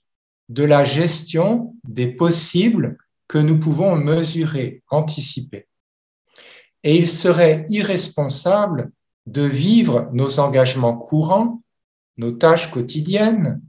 de 0.48 0.64
la 0.64 0.84
gestion 0.84 1.74
des 1.84 2.08
possibles 2.08 2.96
que 3.26 3.38
nous 3.38 3.58
pouvons 3.58 3.96
mesurer, 3.96 4.82
anticiper. 4.88 5.66
Et 6.82 6.96
il 6.96 7.08
serait 7.08 7.66
irresponsable 7.68 8.92
de 9.26 9.42
vivre 9.42 10.08
nos 10.12 10.40
engagements 10.40 10.96
courants, 10.96 11.62
nos 12.16 12.32
tâches 12.32 12.70
quotidiennes, 12.70 13.60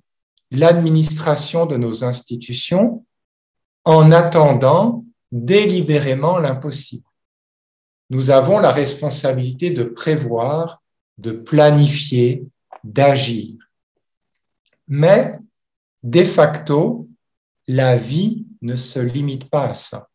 l'administration 0.51 1.65
de 1.65 1.75
nos 1.75 2.03
institutions, 2.03 3.05
en 3.83 4.11
attendant 4.11 5.05
délibérément 5.31 6.39
l'impossible. 6.39 7.08
Nous 8.09 8.31
avons 8.31 8.59
la 8.59 8.71
responsabilité 8.71 9.69
de 9.69 9.83
prévoir, 9.83 10.81
de 11.17 11.31
planifier, 11.31 12.43
d'agir. 12.83 13.57
Mais, 14.87 15.37
de 16.01 16.23
facto, 16.23 17.07
la 17.67 17.95
vie 17.95 18.47
ne 18.61 18.75
se 18.75 18.99
limite 18.99 19.49
pas 19.49 19.69
à 19.69 19.73
ça. 19.75 20.09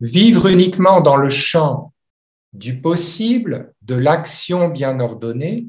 Vivre 0.00 0.46
uniquement 0.46 1.00
dans 1.00 1.16
le 1.16 1.30
champ 1.30 1.92
du 2.52 2.80
possible, 2.80 3.74
de 3.82 3.94
l'action 3.94 4.68
bien 4.68 5.00
ordonnée, 5.00 5.66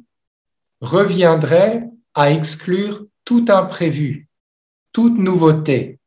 reviendrait 0.82 1.89
à 2.13 2.32
exclure 2.32 3.06
tout 3.26 3.45
imprévu, 3.50 4.28
toute 4.93 5.17
nouveauté 5.17 6.00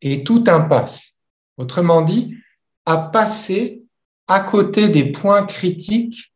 et 0.00 0.24
tout 0.24 0.44
impasse. 0.46 1.18
Autrement 1.56 2.02
dit, 2.02 2.36
à 2.84 2.98
passer 2.98 3.82
à 4.28 4.40
côté 4.40 4.88
des 4.88 5.12
points 5.12 5.44
critiques 5.44 6.32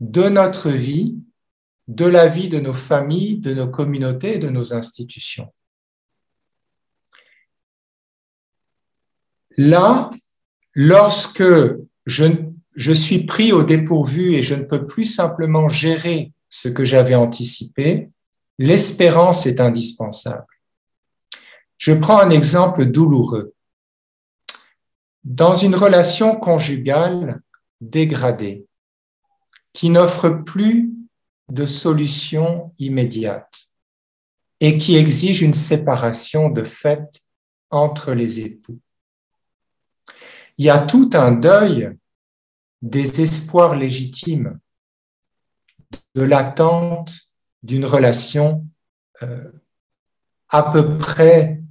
de 0.00 0.28
notre 0.28 0.70
vie, 0.70 1.16
de 1.88 2.06
la 2.06 2.26
vie 2.26 2.48
de 2.48 2.60
nos 2.60 2.72
familles, 2.72 3.38
de 3.38 3.52
nos 3.52 3.68
communautés 3.68 4.38
de 4.38 4.48
nos 4.48 4.72
institutions. 4.72 5.52
Là, 9.56 10.08
lorsque 10.74 11.42
je, 12.06 12.24
je 12.76 12.92
suis 12.92 13.24
pris 13.24 13.52
au 13.52 13.62
dépourvu 13.62 14.34
et 14.34 14.42
je 14.42 14.54
ne 14.54 14.64
peux 14.64 14.86
plus 14.86 15.04
simplement 15.04 15.68
gérer 15.68 16.32
ce 16.48 16.68
que 16.68 16.84
j'avais 16.84 17.14
anticipé, 17.14 18.10
l'espérance 18.58 19.46
est 19.46 19.60
indispensable. 19.60 20.46
Je 21.76 21.92
prends 21.92 22.20
un 22.20 22.30
exemple 22.30 22.86
douloureux. 22.86 23.54
Dans 25.24 25.54
une 25.54 25.74
relation 25.74 26.36
conjugale 26.36 27.40
dégradée, 27.80 28.66
qui 29.72 29.90
n'offre 29.90 30.28
plus 30.28 30.90
de 31.48 31.66
solution 31.66 32.72
immédiate 32.78 33.70
et 34.60 34.76
qui 34.76 34.96
exige 34.96 35.42
une 35.42 35.54
séparation 35.54 36.48
de 36.48 36.62
fait 36.62 37.22
entre 37.70 38.12
les 38.12 38.40
époux. 38.40 38.78
Il 40.58 40.64
y 40.64 40.70
a 40.70 40.80
tout 40.80 41.10
un 41.14 41.32
deuil 41.32 41.96
des 42.82 43.20
espoirs 43.22 43.76
légitimes, 43.76 44.58
de 46.14 46.22
l'attente 46.22 47.12
d'une 47.62 47.84
relation 47.84 48.66
euh, 49.22 49.50
à 50.48 50.62
peu 50.62 50.98
près 50.98 51.62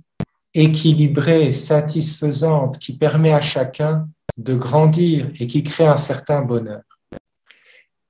équilibrée, 0.59 1.53
satisfaisante, 1.53 2.79
qui 2.79 2.97
permet 2.97 3.31
à 3.31 3.41
chacun 3.41 4.09
de 4.37 4.55
grandir 4.55 5.29
et 5.39 5.47
qui 5.47 5.63
crée 5.63 5.87
un 5.87 5.97
certain 5.97 6.41
bonheur. 6.41 6.81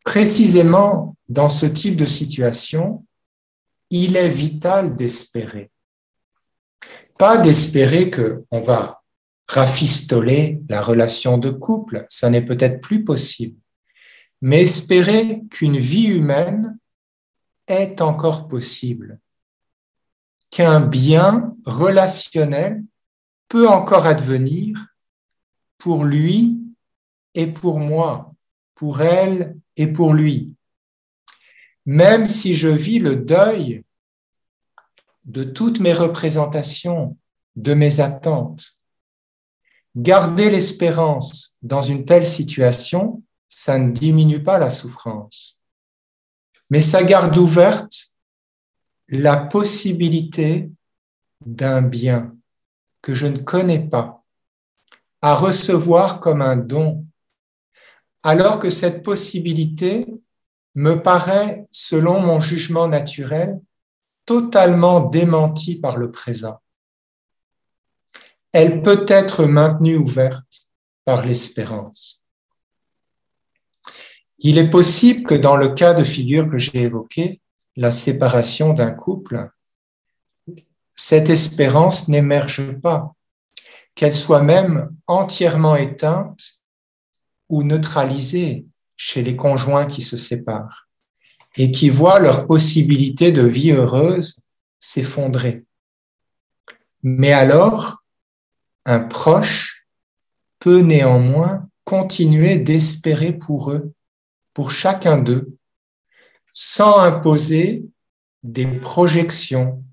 Précisément 0.04 1.16
dans 1.28 1.50
ce 1.50 1.68
type 1.68 1.96
de 1.96 2.06
situation, 2.06 3.06
il 3.92 4.16
est 4.16 4.30
vital 4.30 4.96
d'espérer. 4.96 5.70
Pas 7.18 7.38
d'espérer 7.38 8.10
qu'on 8.10 8.62
va 8.62 9.04
rafistoler 9.48 10.62
la 10.70 10.82
relation 10.82 11.38
de 11.38 11.50
couple, 11.50 12.06
ça 12.10 12.30
n'est 12.30 12.46
peut-être 12.46 12.80
plus 12.82 13.04
possible. 13.04 13.60
Mais 14.42 14.62
espérer 14.62 15.42
qu'une 15.52 15.78
vie 15.78 16.08
humaine 16.08 16.78
est 17.68 18.02
encore 18.02 18.48
possible, 18.48 19.20
qu'un 20.50 20.80
bien 20.82 21.56
relationnel 21.66 22.84
peut 23.48 23.68
encore 23.68 24.06
advenir 24.06 24.88
pour 25.78 26.06
lui 26.06 26.60
et 27.34 27.48
pour 27.48 27.80
moi, 27.80 28.34
pour 28.76 29.02
elle 29.02 29.58
et 29.76 29.88
pour 29.88 30.14
lui. 30.14 30.54
Même 31.86 32.26
si 32.26 32.56
je 32.56 32.68
vis 32.68 33.00
le 33.00 33.16
deuil 33.16 33.84
de 35.26 35.44
toutes 35.44 35.80
mes 35.80 35.94
représentations, 35.94 37.18
de 37.56 37.74
mes 37.74 38.00
attentes, 38.00 38.80
Garder 39.96 40.52
l'espérance 40.52 41.58
dans 41.62 41.82
une 41.82 42.06
telle 42.06 42.26
situation, 42.26 43.24
ça 43.50 43.80
ne 43.80 43.92
diminue 43.92 44.44
pas 44.44 44.60
la 44.60 44.70
souffrance, 44.70 45.64
mais 46.70 46.80
ça 46.80 47.04
garde 47.04 47.38
ouverte 47.38 48.09
la 49.10 49.38
possibilité 49.38 50.69
d'un 51.45 51.82
bien 51.82 52.36
que 53.02 53.13
je 53.13 53.28
ne 53.28 53.39
connais 53.39 53.80
pas, 53.80 54.24
à 55.22 55.36
recevoir 55.36 56.19
comme 56.19 56.41
un 56.41 56.58
don, 56.58 57.06
alors 58.24 58.60
que 58.60 58.69
cette 58.69 59.04
possibilité 59.04 60.08
me 60.76 60.95
paraît, 61.02 61.67
selon 61.72 62.19
mon 62.19 62.39
jugement 62.39 62.88
naturel, 62.88 63.60
totalement 64.26 65.02
démentie 65.02 65.80
par 65.80 65.98
le 65.98 66.12
présent 66.12 66.60
elle 68.52 68.82
peut 68.82 69.06
être 69.08 69.45
maintenue 69.45 69.98
ouverte 69.98 70.69
par 71.06 71.26
l'espérance. 71.26 72.24
Il 74.39 74.58
est 74.58 74.69
possible 74.69 75.26
que 75.26 75.36
dans 75.36 75.58
le 75.58 75.69
cas 75.69 75.93
de 75.93 76.04
figure 76.04 76.50
que 76.50 76.58
j'ai 76.58 76.84
évoqué, 76.84 77.41
la 77.80 77.92
séparation 77.92 78.74
d'un 78.74 78.92
couple, 78.92 79.50
cette 80.92 81.30
espérance 81.30 82.10
n'émerge 82.10 82.74
pas, 82.82 83.15
qu'elle 83.96 84.13
soit 84.13 84.42
même 84.42 84.94
entièrement 85.08 85.78
éteinte 85.78 86.62
ou 87.48 87.63
neutralisée 87.63 88.65
chez 88.98 89.22
les 89.22 89.38
conjoints 89.38 89.86
qui 89.86 90.02
se 90.02 90.18
séparent 90.18 90.89
et 91.56 91.72
qui 91.72 91.89
voient 91.89 92.20
leur 92.20 92.48
possibilité 92.48 93.32
de 93.32 93.44
vie 93.44 93.72
heureuse 93.72 94.46
s'effondrer. 94.82 95.63
Mais 97.02 97.32
alors, 97.32 98.04
un 98.84 99.00
proche 99.00 99.86
peut 100.60 100.82
néanmoins 100.82 101.70
continuer 101.86 102.58
d'espérer 102.58 103.32
pour 103.32 103.72
eux, 103.72 103.94
pour 104.54 104.72
chacun 104.72 105.18
d'eux, 105.18 105.58
sans 106.54 107.00
imposer 107.00 107.86
des 108.44 108.66
projections, 108.66 109.84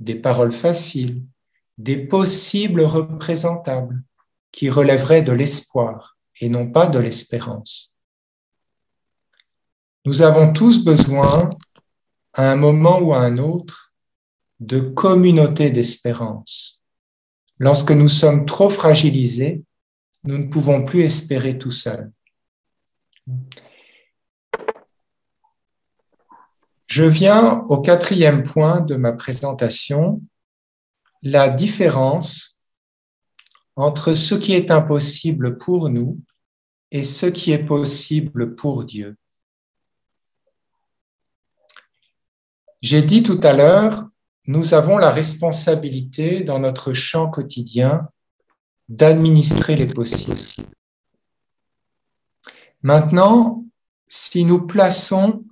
des 0.00 0.14
paroles 0.14 0.52
faciles, 0.52 1.22
des 1.78 1.96
possibles 1.96 2.82
représentables 2.82 4.02
qui 4.50 4.68
relèveraient 4.68 5.22
de 5.22 5.32
l'espoir 5.32 6.16
et 6.40 6.48
non 6.48 6.70
pas 6.70 6.86
de 6.86 6.98
l'espérance. 6.98 7.96
Nous 10.04 10.22
avons 10.22 10.52
tous 10.52 10.84
besoin, 10.84 11.50
à 12.32 12.50
un 12.50 12.56
moment 12.56 12.98
ou 13.00 13.12
à 13.14 13.20
un 13.20 13.38
autre, 13.38 13.92
de 14.58 14.80
communauté 14.80 15.70
d'espérance. 15.70 16.84
Lorsque 17.58 17.92
nous 17.92 18.08
sommes 18.08 18.46
trop 18.46 18.70
fragilisés, 18.70 19.62
nous 20.24 20.38
ne 20.38 20.48
pouvons 20.48 20.84
plus 20.84 21.02
espérer 21.02 21.58
tout 21.58 21.70
seuls. 21.70 22.10
Je 26.94 27.04
viens 27.04 27.64
au 27.70 27.80
quatrième 27.80 28.42
point 28.42 28.82
de 28.82 28.96
ma 28.96 29.14
présentation, 29.14 30.20
la 31.22 31.48
différence 31.48 32.60
entre 33.76 34.12
ce 34.12 34.34
qui 34.34 34.52
est 34.52 34.70
impossible 34.70 35.56
pour 35.56 35.88
nous 35.88 36.20
et 36.90 37.04
ce 37.04 37.24
qui 37.24 37.50
est 37.50 37.64
possible 37.64 38.56
pour 38.56 38.84
Dieu. 38.84 39.16
J'ai 42.82 43.00
dit 43.00 43.22
tout 43.22 43.40
à 43.42 43.54
l'heure, 43.54 44.04
nous 44.44 44.74
avons 44.74 44.98
la 44.98 45.08
responsabilité 45.08 46.44
dans 46.44 46.58
notre 46.58 46.92
champ 46.92 47.30
quotidien 47.30 48.06
d'administrer 48.90 49.76
les 49.76 49.88
possibles. 49.88 50.68
Maintenant, 52.82 53.64
si 54.10 54.44
nous 54.44 54.66
plaçons 54.66 55.46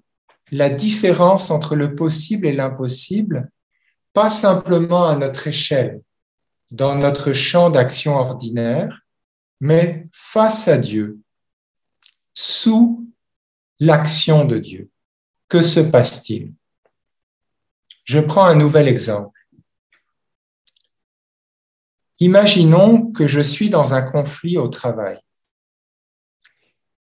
la 0.50 0.68
différence 0.68 1.50
entre 1.50 1.76
le 1.76 1.94
possible 1.94 2.46
et 2.46 2.52
l'impossible, 2.52 3.50
pas 4.12 4.30
simplement 4.30 5.08
à 5.08 5.16
notre 5.16 5.46
échelle, 5.46 6.02
dans 6.70 6.96
notre 6.96 7.32
champ 7.32 7.70
d'action 7.70 8.16
ordinaire, 8.16 9.02
mais 9.60 10.06
face 10.12 10.68
à 10.68 10.76
Dieu, 10.78 11.18
sous 12.34 13.06
l'action 13.78 14.44
de 14.44 14.58
Dieu. 14.58 14.90
Que 15.48 15.62
se 15.62 15.80
passe-t-il? 15.80 16.54
Je 18.04 18.20
prends 18.20 18.44
un 18.44 18.54
nouvel 18.54 18.88
exemple. 18.88 19.38
Imaginons 22.18 23.10
que 23.12 23.26
je 23.26 23.40
suis 23.40 23.70
dans 23.70 23.94
un 23.94 24.02
conflit 24.02 24.58
au 24.58 24.68
travail 24.68 25.18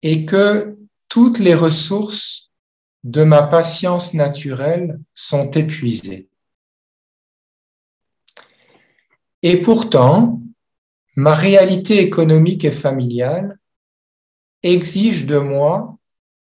et 0.03 0.25
que 0.25 0.79
toutes 1.09 1.39
les 1.39 1.55
ressources 1.55 2.48
de 3.05 3.25
ma 3.25 3.43
patience 3.43 4.15
naturelle 4.15 4.99
sont 5.15 5.51
épuisées. 5.53 6.29
Et 9.43 9.63
pourtant, 9.63 10.43
ma 11.17 11.33
réalité 11.33 12.01
économique 12.01 12.65
et 12.65 12.71
familiale 12.71 13.59
exige 14.63 15.27
de 15.27 15.39
moi 15.39 15.97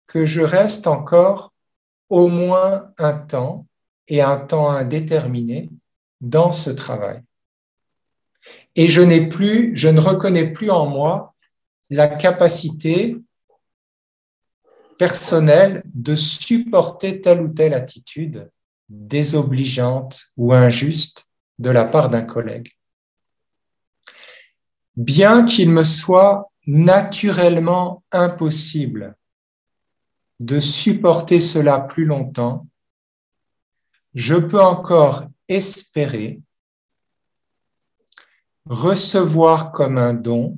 que 0.07 0.25
je 0.25 0.41
reste 0.41 0.87
encore 0.87 1.53
au 2.09 2.27
moins 2.27 2.91
un 2.97 3.13
temps 3.13 3.67
et 4.07 4.21
un 4.21 4.37
temps 4.37 4.69
indéterminé 4.69 5.69
dans 6.21 6.51
ce 6.51 6.69
travail. 6.69 7.21
Et 8.75 8.87
je 8.87 9.01
n'ai 9.01 9.27
plus, 9.27 9.75
je 9.75 9.87
ne 9.87 9.99
reconnais 9.99 10.51
plus 10.51 10.69
en 10.69 10.87
moi 10.87 11.33
la 11.89 12.07
capacité 12.07 13.17
personnelle 15.03 15.83
de 15.93 16.15
supporter 16.15 17.19
telle 17.19 17.41
ou 17.41 17.49
telle 17.49 17.73
attitude 17.73 18.49
désobligeante 18.87 20.27
ou 20.37 20.53
injuste 20.53 21.27
de 21.59 21.69
la 21.69 21.83
part 21.83 22.09
d'un 22.09 22.21
collègue. 22.21 22.71
Bien 24.95 25.43
qu'il 25.43 25.71
me 25.71 25.83
soit 25.83 26.49
naturellement 26.65 28.01
impossible 28.13 29.17
de 30.39 30.61
supporter 30.61 31.41
cela 31.41 31.81
plus 31.81 32.05
longtemps, 32.05 32.65
je 34.13 34.35
peux 34.35 34.63
encore 34.63 35.25
espérer 35.49 36.39
recevoir 38.65 39.73
comme 39.73 39.97
un 39.97 40.13
don 40.13 40.57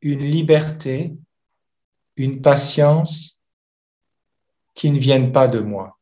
une 0.00 0.24
liberté, 0.24 1.14
une 2.16 2.40
patience 2.40 3.42
qui 4.74 4.90
ne 4.90 4.98
viennent 4.98 5.32
pas 5.32 5.48
de 5.48 5.60
moi. 5.60 5.98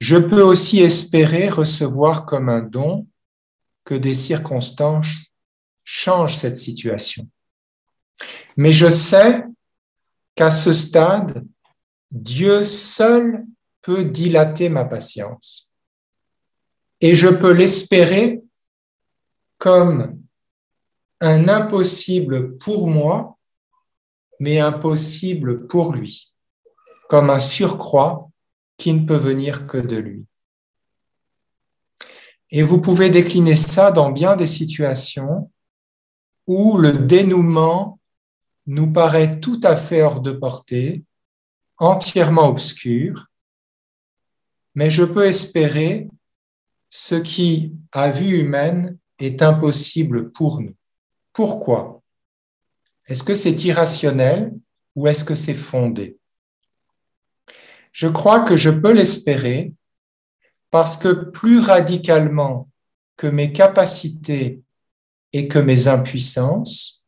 Je 0.00 0.16
peux 0.16 0.42
aussi 0.42 0.80
espérer 0.80 1.48
recevoir 1.48 2.26
comme 2.26 2.48
un 2.48 2.62
don 2.62 3.06
que 3.84 3.94
des 3.94 4.14
circonstances 4.14 5.32
changent 5.84 6.36
cette 6.36 6.56
situation. 6.56 7.28
Mais 8.56 8.72
je 8.72 8.90
sais 8.90 9.44
qu'à 10.34 10.50
ce 10.50 10.72
stade, 10.72 11.46
Dieu 12.10 12.64
seul 12.64 13.44
peut 13.80 14.04
dilater 14.04 14.68
ma 14.68 14.84
patience. 14.84 15.74
Et 17.00 17.14
je 17.14 17.28
peux 17.28 17.52
l'espérer 17.52 18.40
comme 19.58 20.20
un 21.20 21.48
impossible 21.48 22.58
pour 22.58 22.88
moi, 22.88 23.38
mais 24.42 24.58
impossible 24.58 25.68
pour 25.68 25.94
lui, 25.94 26.34
comme 27.08 27.30
un 27.30 27.38
surcroît 27.38 28.28
qui 28.76 28.92
ne 28.92 29.06
peut 29.06 29.14
venir 29.14 29.68
que 29.68 29.78
de 29.78 29.94
lui. 29.94 30.26
Et 32.50 32.64
vous 32.64 32.80
pouvez 32.80 33.08
décliner 33.08 33.54
ça 33.54 33.92
dans 33.92 34.10
bien 34.10 34.34
des 34.34 34.48
situations 34.48 35.52
où 36.48 36.76
le 36.76 36.92
dénouement 36.92 38.00
nous 38.66 38.92
paraît 38.92 39.38
tout 39.38 39.60
à 39.62 39.76
fait 39.76 40.02
hors 40.02 40.20
de 40.20 40.32
portée, 40.32 41.04
entièrement 41.78 42.48
obscur, 42.48 43.28
mais 44.74 44.90
je 44.90 45.04
peux 45.04 45.26
espérer 45.26 46.08
ce 46.90 47.14
qui, 47.14 47.76
à 47.92 48.10
vue 48.10 48.40
humaine, 48.40 48.98
est 49.20 49.40
impossible 49.40 50.32
pour 50.32 50.60
nous. 50.60 50.74
Pourquoi? 51.32 52.01
Est-ce 53.06 53.24
que 53.24 53.34
c'est 53.34 53.64
irrationnel 53.64 54.52
ou 54.94 55.08
est-ce 55.08 55.24
que 55.24 55.34
c'est 55.34 55.54
fondé? 55.54 56.18
Je 57.92 58.08
crois 58.08 58.40
que 58.40 58.56
je 58.56 58.70
peux 58.70 58.92
l'espérer 58.92 59.74
parce 60.70 60.96
que 60.96 61.12
plus 61.12 61.58
radicalement 61.60 62.70
que 63.16 63.26
mes 63.26 63.52
capacités 63.52 64.62
et 65.32 65.48
que 65.48 65.58
mes 65.58 65.88
impuissances 65.88 67.06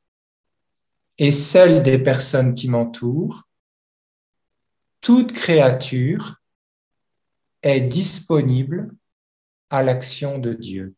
et 1.19 1.33
celles 1.33 1.83
des 1.83 1.99
personnes 1.99 2.55
qui 2.55 2.69
m'entourent, 2.69 3.45
toute 5.01 5.33
créature 5.33 6.41
est 7.63 7.81
disponible 7.81 8.95
à 9.71 9.83
l'action 9.83 10.39
de 10.39 10.53
Dieu. 10.53 10.95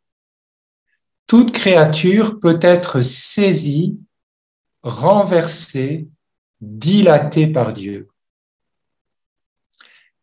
Toute 1.27 1.53
créature 1.53 2.39
peut 2.41 2.59
être 2.63 3.03
saisie, 3.03 3.99
renversée, 4.87 6.09
dilatée 6.61 7.49
par 7.49 7.73
Dieu. 7.73 8.09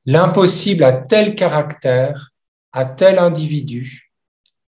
L'impossible 0.06 0.86
a 0.86 0.94
tel 0.94 1.36
caractère, 1.36 2.32
à 2.72 2.86
tel 2.86 3.20
individu, 3.20 4.14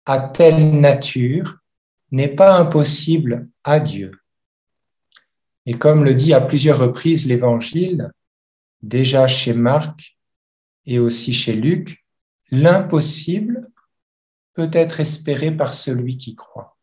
à 0.06 0.20
telle 0.20 0.80
nature, 0.80 1.58
n'est 2.12 2.36
pas 2.36 2.56
impossible 2.56 3.50
à 3.64 3.80
Dieu. 3.80 4.12
Et 5.66 5.74
comme 5.74 6.04
le 6.04 6.14
dit 6.14 6.34
à 6.36 6.42
plusieurs 6.42 6.78
reprises 6.78 7.26
l'Évangile, 7.26 8.12
déjà 8.84 9.28
chez 9.28 9.54
Marc 9.54 10.18
et 10.86 11.00
aussi 11.00 11.34
chez 11.34 11.54
Luc, 11.54 12.06
l'impossible 12.52 13.70
peut 14.54 14.70
être 14.72 15.00
espéré 15.00 15.52
par 15.52 15.74
celui 15.74 16.18
qui 16.18 16.36
croit. 16.36 16.78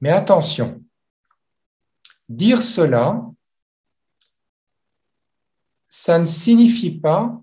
Mais 0.00 0.10
attention, 0.10 0.82
dire 2.28 2.62
cela, 2.62 3.22
ça 5.86 6.18
ne 6.18 6.24
signifie 6.24 6.98
pas 6.98 7.40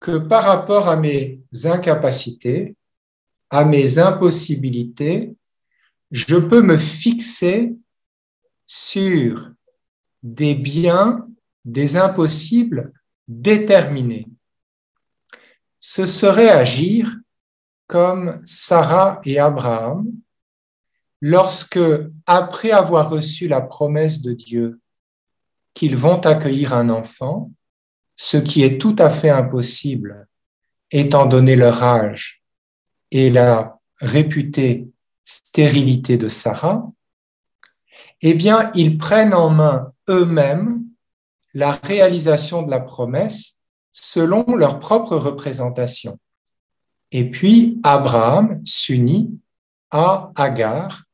que 0.00 0.18
par 0.18 0.44
rapport 0.44 0.88
à 0.88 0.96
mes 0.96 1.40
incapacités, 1.64 2.76
à 3.50 3.64
mes 3.64 3.98
impossibilités, 3.98 5.34
je 6.10 6.36
peux 6.36 6.62
me 6.62 6.76
fixer 6.76 7.74
sur 8.66 9.50
des 10.22 10.54
biens, 10.54 11.26
des 11.64 11.96
impossibles 11.96 12.92
déterminés. 13.28 14.26
ce 15.80 16.06
serait 16.06 16.50
agir 16.50 17.16
comme 17.86 18.42
Sarah 18.44 19.20
et 19.24 19.38
Abraham 19.38 20.10
lorsque, 21.20 21.78
après 22.26 22.70
avoir 22.70 23.10
reçu 23.10 23.48
la 23.48 23.60
promesse 23.60 24.22
de 24.22 24.32
Dieu 24.32 24.80
qu'ils 25.74 25.96
vont 25.96 26.20
accueillir 26.20 26.74
un 26.74 26.88
enfant, 26.88 27.50
ce 28.16 28.36
qui 28.36 28.62
est 28.62 28.80
tout 28.80 28.96
à 28.98 29.10
fait 29.10 29.30
impossible 29.30 30.26
étant 30.90 31.26
donné 31.26 31.56
leur 31.56 31.82
âge 31.82 32.42
et 33.10 33.30
la 33.30 33.78
réputée 34.00 34.88
stérilité 35.24 36.16
de 36.16 36.28
Sarah, 36.28 36.90
eh 38.22 38.34
bien, 38.34 38.70
ils 38.74 38.96
prennent 38.96 39.34
en 39.34 39.50
main 39.50 39.92
eux-mêmes 40.08 40.84
la 41.52 41.72
réalisation 41.72 42.62
de 42.62 42.70
la 42.70 42.80
promesse 42.80 43.60
selon 43.92 44.44
leur 44.56 44.78
propre 44.78 45.16
représentation. 45.16 46.18
Et 47.12 47.30
puis, 47.30 47.80
Abraham 47.82 48.60
s'unit 48.64 49.38
à 49.90 50.32
Agar, 50.36 51.05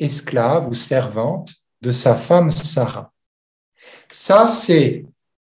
esclave 0.00 0.68
ou 0.68 0.74
servante 0.74 1.54
de 1.80 1.92
sa 1.92 2.16
femme 2.16 2.50
Sarah. 2.50 3.12
Ça, 4.10 4.46
c'est 4.46 5.04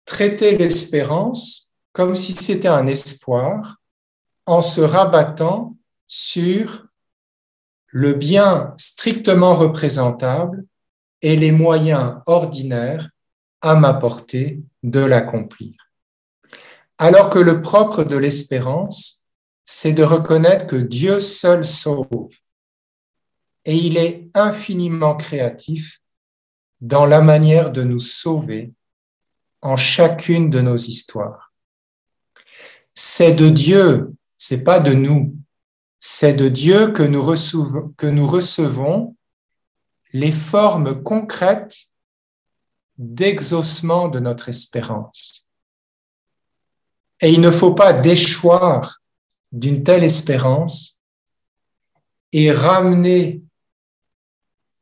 traiter 0.04 0.56
l'espérance 0.56 1.72
comme 1.92 2.16
si 2.16 2.32
c'était 2.32 2.68
un 2.68 2.86
espoir 2.86 3.76
en 4.46 4.60
se 4.60 4.80
rabattant 4.80 5.76
sur 6.06 6.86
le 7.86 8.14
bien 8.14 8.74
strictement 8.76 9.54
représentable 9.54 10.64
et 11.22 11.36
les 11.36 11.52
moyens 11.52 12.16
ordinaires 12.26 13.08
à 13.60 13.74
ma 13.74 13.94
portée 13.94 14.60
de 14.82 15.00
l'accomplir. 15.00 15.74
Alors 16.98 17.30
que 17.30 17.38
le 17.38 17.60
propre 17.60 18.04
de 18.04 18.16
l'espérance, 18.16 19.26
c'est 19.64 19.92
de 19.92 20.02
reconnaître 20.02 20.66
que 20.66 20.76
Dieu 20.76 21.20
seul 21.20 21.64
sauve 21.64 22.36
et 23.64 23.74
il 23.76 23.96
est 23.96 24.28
infiniment 24.34 25.16
créatif 25.16 26.00
dans 26.80 27.06
la 27.06 27.20
manière 27.20 27.72
de 27.72 27.82
nous 27.82 28.00
sauver 28.00 28.72
en 29.62 29.76
chacune 29.76 30.50
de 30.50 30.60
nos 30.60 30.76
histoires. 30.76 31.52
C'est 32.94 33.34
de 33.34 33.48
Dieu, 33.48 34.12
c'est 34.36 34.62
pas 34.62 34.80
de 34.80 34.92
nous 34.92 35.34
c'est 36.06 36.34
de 36.34 36.50
Dieu 36.50 36.92
que 36.92 37.02
nous, 37.02 37.22
recevons, 38.26 39.16
les 40.12 40.32
formes 40.32 41.02
concrètes 41.02 41.78
d'exaucement 42.98 44.08
de 44.08 44.20
notre 44.20 44.50
espérance. 44.50 45.48
Et 47.22 47.32
il 47.32 47.40
ne 47.40 47.50
faut 47.50 47.72
pas 47.72 47.94
déchoir 47.94 49.00
d'une 49.50 49.82
telle 49.82 50.04
espérance 50.04 51.00
et 52.32 52.52
ramener 52.52 53.40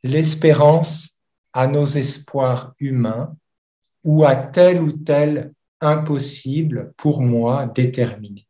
l'espérance 0.03 1.21
à 1.53 1.67
nos 1.67 1.85
espoirs 1.85 2.75
humains 2.81 3.37
ou 4.05 4.25
à 4.25 4.37
tel 4.37 4.83
ou 4.83 4.93
tel 4.93 5.53
impossible 5.81 6.93
pour 6.97 7.23
moi 7.23 7.67
déterminé. 7.67 8.47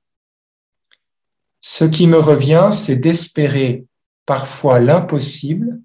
Ce 1.61 1.85
qui 1.85 2.07
me 2.07 2.19
revient, 2.19 2.71
c'est 2.73 2.97
d'espérer 2.97 3.87
parfois 4.27 4.81
l'impossible, 4.81 5.81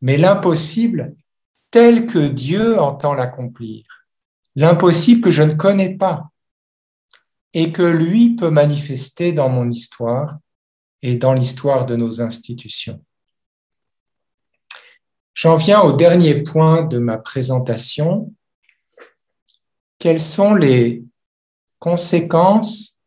mais 0.00 0.16
l'impossible 0.16 1.14
tel 1.70 2.06
que 2.06 2.28
Dieu 2.28 2.78
entend 2.78 3.14
l'accomplir, 3.14 4.06
l'impossible 4.54 5.22
que 5.22 5.30
je 5.30 5.42
ne 5.42 5.54
connais 5.54 5.96
pas 5.96 6.30
et 7.54 7.72
que 7.72 7.82
lui 7.82 8.36
peut 8.36 8.50
manifester 8.50 9.32
dans 9.32 9.48
mon 9.48 9.70
histoire 9.70 10.38
et 11.02 11.16
dans 11.16 11.32
l'histoire 11.32 11.86
de 11.86 11.96
nos 11.96 12.20
institutions. 12.20 13.02
J'en 15.34 15.56
viens 15.56 15.80
au 15.80 15.92
dernier 15.92 16.42
point 16.42 16.84
de 16.84 16.98
ma 16.98 17.18
présentation. 17.18 18.32
Quelles 19.98 20.20
sont 20.20 20.54
les 20.54 21.04
conséquences 21.78 22.98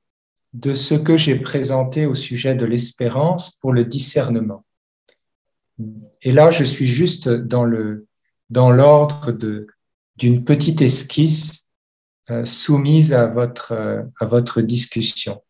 de 0.54 0.74
ce 0.74 0.96
que 0.96 1.18
j'ai 1.18 1.40
présenté 1.40 2.06
au 2.06 2.16
sujet 2.16 2.56
de 2.56 2.66
l'espérance 2.66 3.52
pour 3.52 3.74
le 3.74 3.86
discernement? 3.86 4.66
Et 6.22 6.32
là, 6.32 6.52
je 6.52 6.64
suis 6.64 6.88
juste 6.88 7.30
dans 7.30 7.66
l'ordre 8.50 9.32
d'une 10.18 10.44
petite 10.44 10.82
esquisse 10.82 11.70
euh, 12.32 12.44
soumise 12.44 13.14
à 13.14 13.28
votre 13.28 13.74
euh, 13.74 14.02
à 14.20 14.26
votre 14.26 14.62
discussion. 14.62 15.44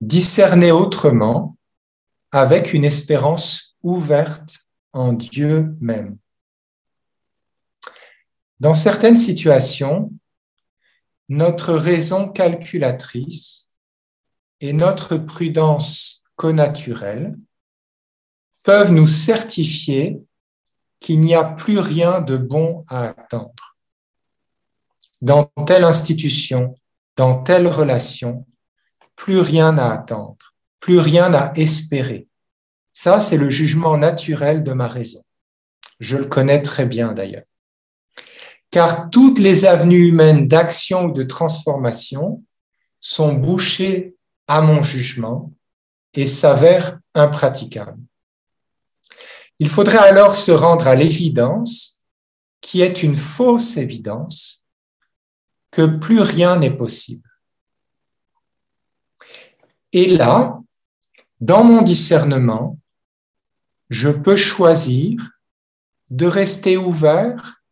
Discerner 0.00 0.70
autrement 0.70 1.56
avec 2.30 2.72
une 2.72 2.84
espérance 2.84 3.76
ouverte 3.82 4.67
en 4.92 5.12
Dieu 5.12 5.76
même. 5.80 6.18
Dans 8.60 8.74
certaines 8.74 9.16
situations, 9.16 10.12
notre 11.28 11.74
raison 11.74 12.28
calculatrice 12.28 13.70
et 14.60 14.72
notre 14.72 15.16
prudence 15.16 16.24
connaturelle 16.36 17.36
peuvent 18.64 18.92
nous 18.92 19.06
certifier 19.06 20.20
qu'il 21.00 21.20
n'y 21.20 21.34
a 21.34 21.44
plus 21.44 21.78
rien 21.78 22.20
de 22.20 22.36
bon 22.36 22.84
à 22.88 23.08
attendre. 23.08 23.76
Dans 25.20 25.44
telle 25.66 25.84
institution, 25.84 26.74
dans 27.16 27.42
telle 27.42 27.66
relation, 27.66 28.46
plus 29.16 29.40
rien 29.40 29.76
à 29.78 29.92
attendre, 29.92 30.54
plus 30.80 30.98
rien 30.98 31.34
à 31.34 31.52
espérer. 31.54 32.27
Ça, 33.00 33.20
c'est 33.20 33.36
le 33.36 33.48
jugement 33.48 33.96
naturel 33.96 34.64
de 34.64 34.72
ma 34.72 34.88
raison. 34.88 35.22
Je 36.00 36.16
le 36.16 36.24
connais 36.24 36.62
très 36.62 36.86
bien 36.86 37.12
d'ailleurs 37.12 37.44
car 38.70 39.10
toutes 39.10 39.38
les 39.38 39.64
avenues 39.64 40.08
humaines 40.08 40.48
d'action 40.48 41.06
ou 41.06 41.12
de 41.12 41.22
transformation 41.22 42.44
sont 43.00 43.32
bouchées 43.32 44.16
à 44.46 44.60
mon 44.60 44.82
jugement 44.82 45.52
et 46.14 46.26
s'avèrent 46.26 46.98
impraticables. 47.14 47.98
Il 49.58 49.68
faudrait 49.68 49.98
alors 49.98 50.34
se 50.34 50.52
rendre 50.52 50.86
à 50.86 50.94
l'évidence, 50.94 52.00
qui 52.60 52.80
est 52.80 53.02
une 53.02 53.16
fausse 53.16 53.76
évidence, 53.76 54.66
que 55.70 55.86
plus 55.86 56.20
rien 56.20 56.56
n'est 56.56 56.76
possible. 56.76 57.28
Et 59.92 60.06
là, 60.06 60.58
dans 61.40 61.64
mon 61.64 61.82
discernement, 61.82 62.78
je 63.90 64.08
peux 64.08 64.36
choisir 64.36 65.30
de 66.10 66.26
rester 66.26 66.76
ouvert 66.76 67.62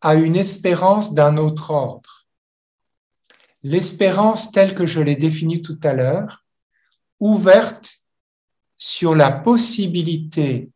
à 0.00 0.14
une 0.14 0.36
espérance 0.36 1.14
d'un 1.14 1.36
autre 1.36 1.70
ordre. 1.70 2.26
L'espérance 3.62 4.52
telle 4.52 4.74
que 4.74 4.86
je 4.86 5.00
l'ai 5.00 5.16
définie 5.16 5.62
tout 5.62 5.78
à 5.82 5.92
l'heure, 5.92 6.44
ouverte 7.18 7.98
sur 8.78 9.14
la 9.14 9.30
possibilité 9.30 10.70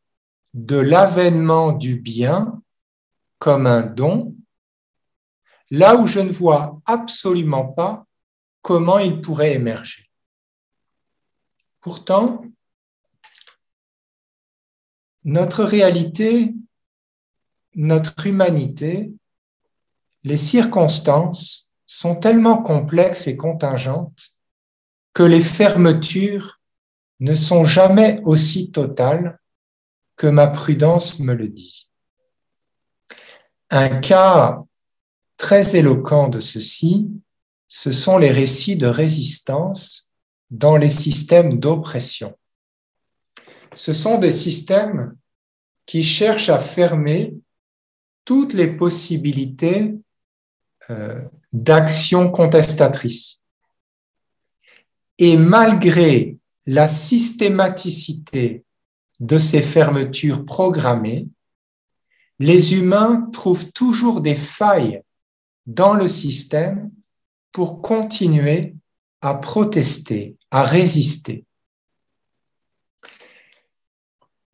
de 0.52 0.76
l'avènement 0.76 1.72
du 1.72 1.96
bien 1.96 2.62
comme 3.38 3.66
un 3.66 3.82
don, 3.82 4.36
là 5.70 5.96
où 5.96 6.06
je 6.06 6.20
ne 6.20 6.30
vois 6.30 6.80
absolument 6.84 7.66
pas 7.66 8.06
comment 8.60 8.98
il 8.98 9.20
pourrait 9.20 9.54
émerger. 9.54 10.10
Pourtant, 11.80 12.44
notre 15.24 15.64
réalité 15.64 16.54
notre 17.74 18.26
humanité, 18.26 19.12
les 20.22 20.36
circonstances 20.36 21.74
sont 21.86 22.16
tellement 22.16 22.62
complexes 22.62 23.26
et 23.26 23.36
contingentes 23.36 24.30
que 25.12 25.22
les 25.22 25.40
fermetures 25.40 26.60
ne 27.20 27.34
sont 27.34 27.64
jamais 27.64 28.20
aussi 28.24 28.70
totales 28.70 29.38
que 30.16 30.26
ma 30.26 30.46
prudence 30.46 31.20
me 31.20 31.34
le 31.34 31.48
dit. 31.48 31.90
Un 33.70 34.00
cas 34.00 34.62
très 35.36 35.76
éloquent 35.76 36.28
de 36.28 36.40
ceci, 36.40 37.10
ce 37.68 37.92
sont 37.92 38.18
les 38.18 38.30
récits 38.30 38.76
de 38.76 38.86
résistance 38.86 40.12
dans 40.50 40.76
les 40.76 40.90
systèmes 40.90 41.58
d'oppression. 41.58 42.36
Ce 43.74 43.92
sont 43.92 44.18
des 44.18 44.30
systèmes 44.30 45.16
qui 45.86 46.02
cherchent 46.02 46.48
à 46.48 46.58
fermer 46.58 47.34
toutes 48.24 48.52
les 48.54 48.68
possibilités 48.68 49.94
euh, 50.90 51.20
d'action 51.52 52.30
contestatrice. 52.30 53.44
Et 55.18 55.36
malgré 55.36 56.38
la 56.66 56.88
systématicité 56.88 58.64
de 59.20 59.38
ces 59.38 59.62
fermetures 59.62 60.44
programmées, 60.44 61.28
les 62.38 62.74
humains 62.74 63.28
trouvent 63.32 63.72
toujours 63.72 64.20
des 64.20 64.34
failles 64.34 65.02
dans 65.66 65.94
le 65.94 66.08
système 66.08 66.90
pour 67.52 67.80
continuer 67.80 68.74
à 69.20 69.34
protester, 69.34 70.36
à 70.50 70.62
résister. 70.64 71.44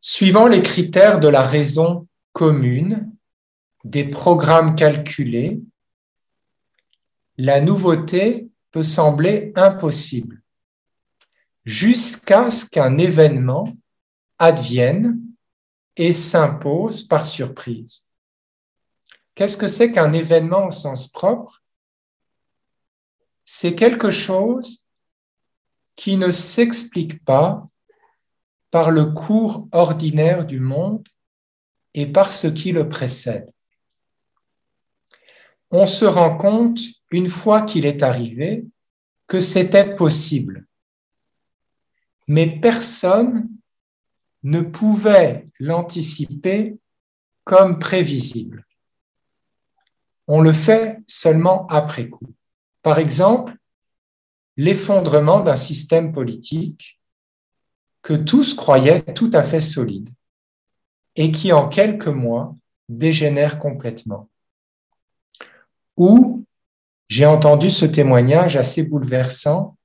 Suivant 0.03 0.47
les 0.47 0.63
critères 0.63 1.19
de 1.19 1.27
la 1.27 1.43
raison 1.43 2.07
commune, 2.33 3.15
des 3.83 4.03
programmes 4.03 4.75
calculés, 4.75 5.61
la 7.37 7.61
nouveauté 7.61 8.49
peut 8.71 8.81
sembler 8.81 9.53
impossible 9.55 10.41
jusqu'à 11.65 12.49
ce 12.49 12.65
qu'un 12.65 12.97
événement 12.97 13.65
advienne 14.39 15.21
et 15.95 16.13
s'impose 16.13 17.07
par 17.07 17.27
surprise. 17.27 18.09
Qu'est-ce 19.35 19.57
que 19.57 19.67
c'est 19.67 19.91
qu'un 19.91 20.13
événement 20.13 20.65
au 20.65 20.71
sens 20.71 21.07
propre? 21.07 21.63
C'est 23.45 23.75
quelque 23.75 24.09
chose 24.09 24.83
qui 25.95 26.17
ne 26.17 26.31
s'explique 26.31 27.23
pas 27.23 27.63
par 28.71 28.89
le 28.89 29.07
cours 29.07 29.67
ordinaire 29.71 30.45
du 30.45 30.59
monde 30.59 31.07
et 31.93 32.07
par 32.07 32.31
ce 32.31 32.47
qui 32.47 32.71
le 32.71 32.87
précède. 32.89 33.51
On 35.69 35.85
se 35.85 36.05
rend 36.05 36.37
compte, 36.37 36.79
une 37.11 37.29
fois 37.29 37.61
qu'il 37.61 37.85
est 37.85 38.01
arrivé, 38.01 38.65
que 39.27 39.39
c'était 39.39 39.95
possible. 39.95 40.65
Mais 42.27 42.59
personne 42.59 43.49
ne 44.43 44.61
pouvait 44.61 45.47
l'anticiper 45.59 46.77
comme 47.43 47.79
prévisible. 47.79 48.65
On 50.27 50.41
le 50.41 50.53
fait 50.53 50.99
seulement 51.07 51.67
après 51.67 52.09
coup. 52.09 52.33
Par 52.81 52.99
exemple, 52.99 53.53
l'effondrement 54.55 55.41
d'un 55.41 55.55
système 55.55 56.11
politique 56.11 57.00
que 58.01 58.13
tous 58.13 58.53
croyaient 58.53 59.01
tout 59.01 59.29
à 59.33 59.43
fait 59.43 59.61
solide 59.61 60.09
et 61.15 61.31
qui 61.31 61.51
en 61.51 61.67
quelques 61.67 62.07
mois 62.07 62.55
dégénère 62.89 63.59
complètement. 63.59 64.29
Ou 65.97 66.45
j'ai 67.09 67.25
entendu 67.25 67.69
ce 67.69 67.85
témoignage 67.85 68.55
assez 68.55 68.83
bouleversant 68.83 69.77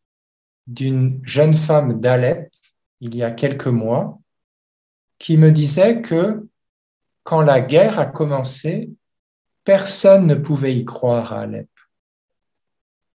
d'une 0.67 1.21
jeune 1.25 1.55
femme 1.55 2.01
d'Alep 2.01 2.51
il 3.01 3.14
y 3.14 3.23
a 3.23 3.31
quelques 3.31 3.67
mois 3.67 4.19
qui 5.19 5.37
me 5.37 5.51
disait 5.51 6.03
que 6.03 6.47
quand 7.23 7.43
la 7.43 7.61
guerre 7.61 7.99
a 7.99 8.07
commencé, 8.07 8.91
personne 9.64 10.27
ne 10.27 10.35
pouvait 10.35 10.77
y 10.77 10.85
croire 10.85 11.33
à 11.33 11.41
Alep. 11.41 11.69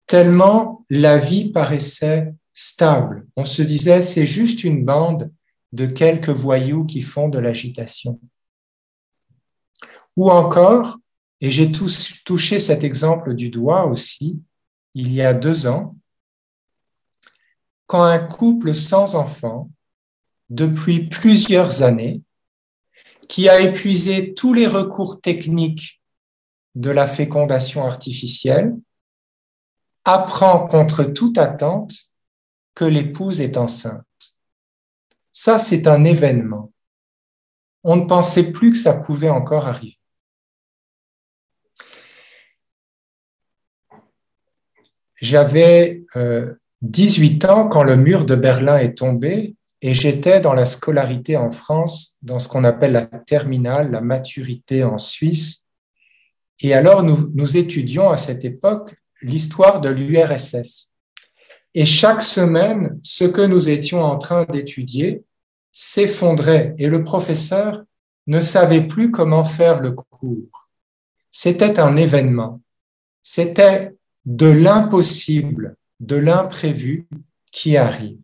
Tellement 0.05 0.85
la 0.89 1.17
vie 1.17 1.49
paraissait 1.49 2.33
stable. 2.53 3.27
On 3.35 3.45
se 3.45 3.61
disait, 3.61 4.01
c'est 4.01 4.25
juste 4.25 4.63
une 4.63 4.83
bande 4.85 5.31
de 5.71 5.85
quelques 5.85 6.29
voyous 6.29 6.85
qui 6.85 7.01
font 7.01 7.29
de 7.29 7.39
l'agitation. 7.39 8.19
Ou 10.17 10.29
encore, 10.29 10.97
et 11.39 11.49
j'ai 11.49 11.71
touché 11.71 12.59
cet 12.59 12.83
exemple 12.83 13.33
du 13.33 13.49
doigt 13.49 13.85
aussi, 13.85 14.41
il 14.93 15.11
y 15.11 15.21
a 15.21 15.33
deux 15.33 15.67
ans, 15.67 15.95
quand 17.87 18.03
un 18.03 18.19
couple 18.19 18.75
sans 18.75 19.15
enfant 19.15 19.71
depuis 20.49 21.07
plusieurs 21.07 21.81
années, 21.81 22.21
qui 23.27 23.47
a 23.47 23.61
épuisé 23.61 24.33
tous 24.33 24.53
les 24.53 24.67
recours 24.67 25.21
techniques 25.21 26.01
de 26.75 26.89
la 26.89 27.07
fécondation 27.07 27.85
artificielle, 27.85 28.75
apprend 30.03 30.67
contre 30.67 31.03
toute 31.03 31.37
attente 31.37 32.10
que 32.81 32.85
l'épouse 32.85 33.41
est 33.41 33.57
enceinte. 33.57 34.03
Ça, 35.31 35.59
c'est 35.59 35.85
un 35.85 36.03
événement. 36.03 36.73
On 37.83 37.95
ne 37.95 38.05
pensait 38.05 38.51
plus 38.51 38.71
que 38.71 38.77
ça 38.77 38.95
pouvait 38.95 39.29
encore 39.29 39.67
arriver. 39.67 39.99
J'avais 45.21 46.03
18 46.81 47.45
euh, 47.45 47.49
ans 47.49 47.67
quand 47.67 47.83
le 47.83 47.97
mur 47.97 48.25
de 48.25 48.33
Berlin 48.33 48.77
est 48.77 48.97
tombé 48.97 49.55
et 49.81 49.93
j'étais 49.93 50.39
dans 50.39 50.53
la 50.53 50.65
scolarité 50.65 51.37
en 51.37 51.51
France, 51.51 52.17
dans 52.23 52.39
ce 52.39 52.49
qu'on 52.49 52.63
appelle 52.63 52.93
la 52.93 53.05
terminale, 53.05 53.91
la 53.91 54.01
maturité 54.01 54.83
en 54.83 54.97
Suisse. 54.97 55.67
Et 56.61 56.73
alors, 56.73 57.03
nous 57.03 57.57
étudions 57.57 58.09
à 58.09 58.17
cette 58.17 58.43
époque 58.43 58.95
l'histoire 59.21 59.81
de 59.81 59.89
l'URSS. 59.89 60.90
Et 61.73 61.85
chaque 61.85 62.21
semaine, 62.21 62.99
ce 63.03 63.23
que 63.23 63.41
nous 63.41 63.69
étions 63.69 64.03
en 64.03 64.17
train 64.17 64.45
d'étudier 64.45 65.23
s'effondrait 65.71 66.75
et 66.77 66.87
le 66.87 67.03
professeur 67.03 67.83
ne 68.27 68.41
savait 68.41 68.87
plus 68.87 69.11
comment 69.11 69.43
faire 69.43 69.81
le 69.81 69.93
cours. 69.93 70.69
C'était 71.31 71.79
un 71.79 71.95
événement. 71.95 72.61
C'était 73.23 73.95
de 74.25 74.47
l'impossible, 74.47 75.77
de 75.99 76.17
l'imprévu 76.17 77.07
qui 77.51 77.77
arrive. 77.77 78.21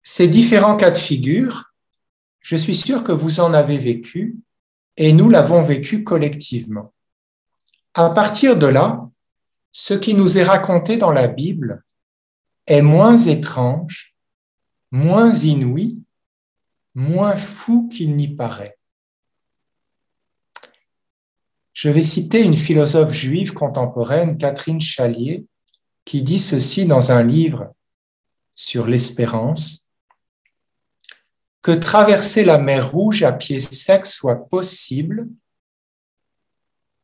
Ces 0.00 0.28
différents 0.28 0.76
cas 0.76 0.92
de 0.92 0.96
figure, 0.96 1.72
je 2.40 2.56
suis 2.56 2.76
sûr 2.76 3.02
que 3.02 3.12
vous 3.12 3.40
en 3.40 3.52
avez 3.52 3.78
vécu 3.78 4.36
et 4.96 5.12
nous 5.12 5.28
l'avons 5.28 5.62
vécu 5.62 6.04
collectivement. 6.04 6.94
À 7.94 8.10
partir 8.10 8.56
de 8.56 8.66
là, 8.66 9.10
ce 9.78 9.92
qui 9.92 10.14
nous 10.14 10.38
est 10.38 10.42
raconté 10.42 10.96
dans 10.96 11.12
la 11.12 11.28
Bible 11.28 11.84
est 12.66 12.80
moins 12.80 13.18
étrange, 13.18 14.16
moins 14.90 15.30
inouï, 15.34 16.02
moins 16.94 17.36
fou 17.36 17.86
qu'il 17.86 18.16
n'y 18.16 18.34
paraît. 18.34 18.78
Je 21.74 21.90
vais 21.90 22.00
citer 22.00 22.42
une 22.42 22.56
philosophe 22.56 23.12
juive 23.12 23.52
contemporaine, 23.52 24.38
Catherine 24.38 24.80
Chalier, 24.80 25.44
qui 26.06 26.22
dit 26.22 26.38
ceci 26.38 26.86
dans 26.86 27.12
un 27.12 27.22
livre 27.22 27.74
sur 28.54 28.86
l'espérance 28.86 29.90
que 31.60 31.72
traverser 31.72 32.46
la 32.46 32.56
mer 32.56 32.92
Rouge 32.92 33.24
à 33.24 33.32
pied 33.32 33.60
sec 33.60 34.06
soit 34.06 34.48
possible, 34.48 35.28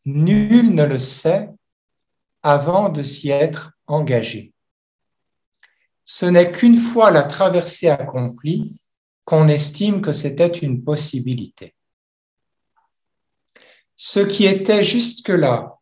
nul 0.06 0.74
ne 0.74 0.86
le 0.86 0.98
sait 0.98 1.50
avant 2.42 2.88
de 2.88 3.02
s'y 3.02 3.30
être 3.30 3.72
engagé. 3.86 4.52
Ce 6.04 6.26
n'est 6.26 6.52
qu'une 6.52 6.78
fois 6.78 7.10
la 7.10 7.22
traversée 7.22 7.88
accomplie 7.88 8.78
qu'on 9.24 9.48
estime 9.48 10.02
que 10.02 10.12
c'était 10.12 10.48
une 10.48 10.82
possibilité. 10.82 11.74
Ce 13.94 14.20
qui 14.20 14.46
était 14.46 14.82
jusque-là 14.82 15.78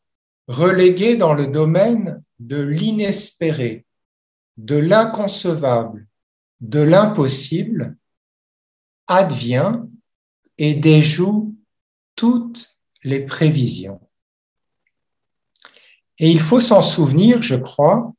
relégué 0.47 1.17
dans 1.17 1.33
le 1.33 1.47
domaine 1.47 2.23
de 2.39 2.61
l'inespéré, 2.61 3.87
de 4.57 4.77
l'inconcevable, 4.77 6.07
de 6.61 6.81
l'impossible, 6.81 7.97
advient 9.07 9.81
et 10.59 10.75
déjoue 10.75 11.57
toutes 12.15 12.77
les 13.03 13.21
prévisions. 13.21 14.01
Et 16.21 16.31
il 16.31 16.39
faut 16.39 16.61
s'en 16.61 16.83
souvenir, 16.83 17.41
je 17.41 17.57
crois, 17.57 18.13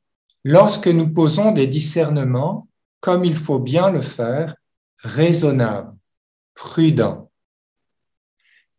lorsque 0.43 0.87
nous 0.87 1.13
posons 1.13 1.51
des 1.51 1.67
discernements, 1.67 2.67
comme 2.99 3.23
il 3.23 3.35
faut 3.35 3.59
bien 3.59 3.91
le 3.91 4.01
faire, 4.01 4.55
raisonnables, 4.97 5.95
prudents. 6.55 7.31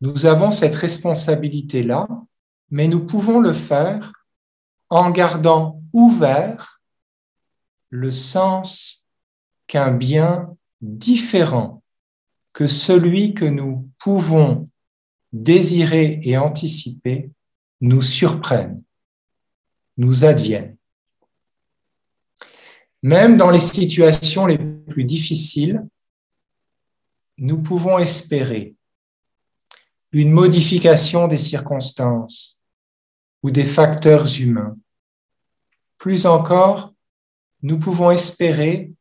Nous 0.00 0.26
avons 0.26 0.50
cette 0.50 0.74
responsabilité-là, 0.74 2.08
mais 2.70 2.88
nous 2.88 3.06
pouvons 3.06 3.38
le 3.38 3.52
faire 3.52 4.12
en 4.90 5.10
gardant 5.10 5.80
ouvert 5.92 6.80
le 7.90 8.10
sens 8.10 9.06
qu'un 9.68 9.92
bien 9.92 10.56
différent 10.80 11.84
que 12.52 12.66
celui 12.66 13.34
que 13.34 13.44
nous 13.44 13.88
pouvons 14.00 14.68
désirer 15.32 16.18
et 16.24 16.36
anticiper 16.36 17.30
nous 17.80 18.02
surprenne, 18.02 18.82
nous 19.96 20.24
advienne. 20.24 20.76
Même 23.02 23.36
dans 23.36 23.50
les 23.50 23.60
situations 23.60 24.46
les 24.46 24.58
plus 24.58 25.04
difficiles, 25.04 25.84
nous 27.38 27.60
pouvons 27.62 27.98
espérer 27.98 28.74
une 30.12 30.30
modification 30.30 31.26
des 31.26 31.38
circonstances 31.38 32.62
ou 33.42 33.50
des 33.50 33.64
facteurs 33.64 34.26
humains. 34.40 34.76
Plus 35.98 36.26
encore, 36.26 36.94
nous 37.62 37.78
pouvons 37.78 38.10
espérer 38.10 38.92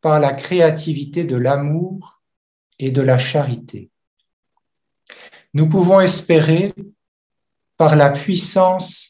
par 0.00 0.20
la 0.20 0.32
créativité 0.32 1.24
de 1.24 1.36
l'amour 1.36 2.22
et 2.78 2.90
de 2.90 3.02
la 3.02 3.18
charité. 3.18 3.90
Nous 5.52 5.68
pouvons 5.68 6.00
espérer 6.00 6.72
par 7.76 7.96
la 7.96 8.10
puissance 8.10 9.09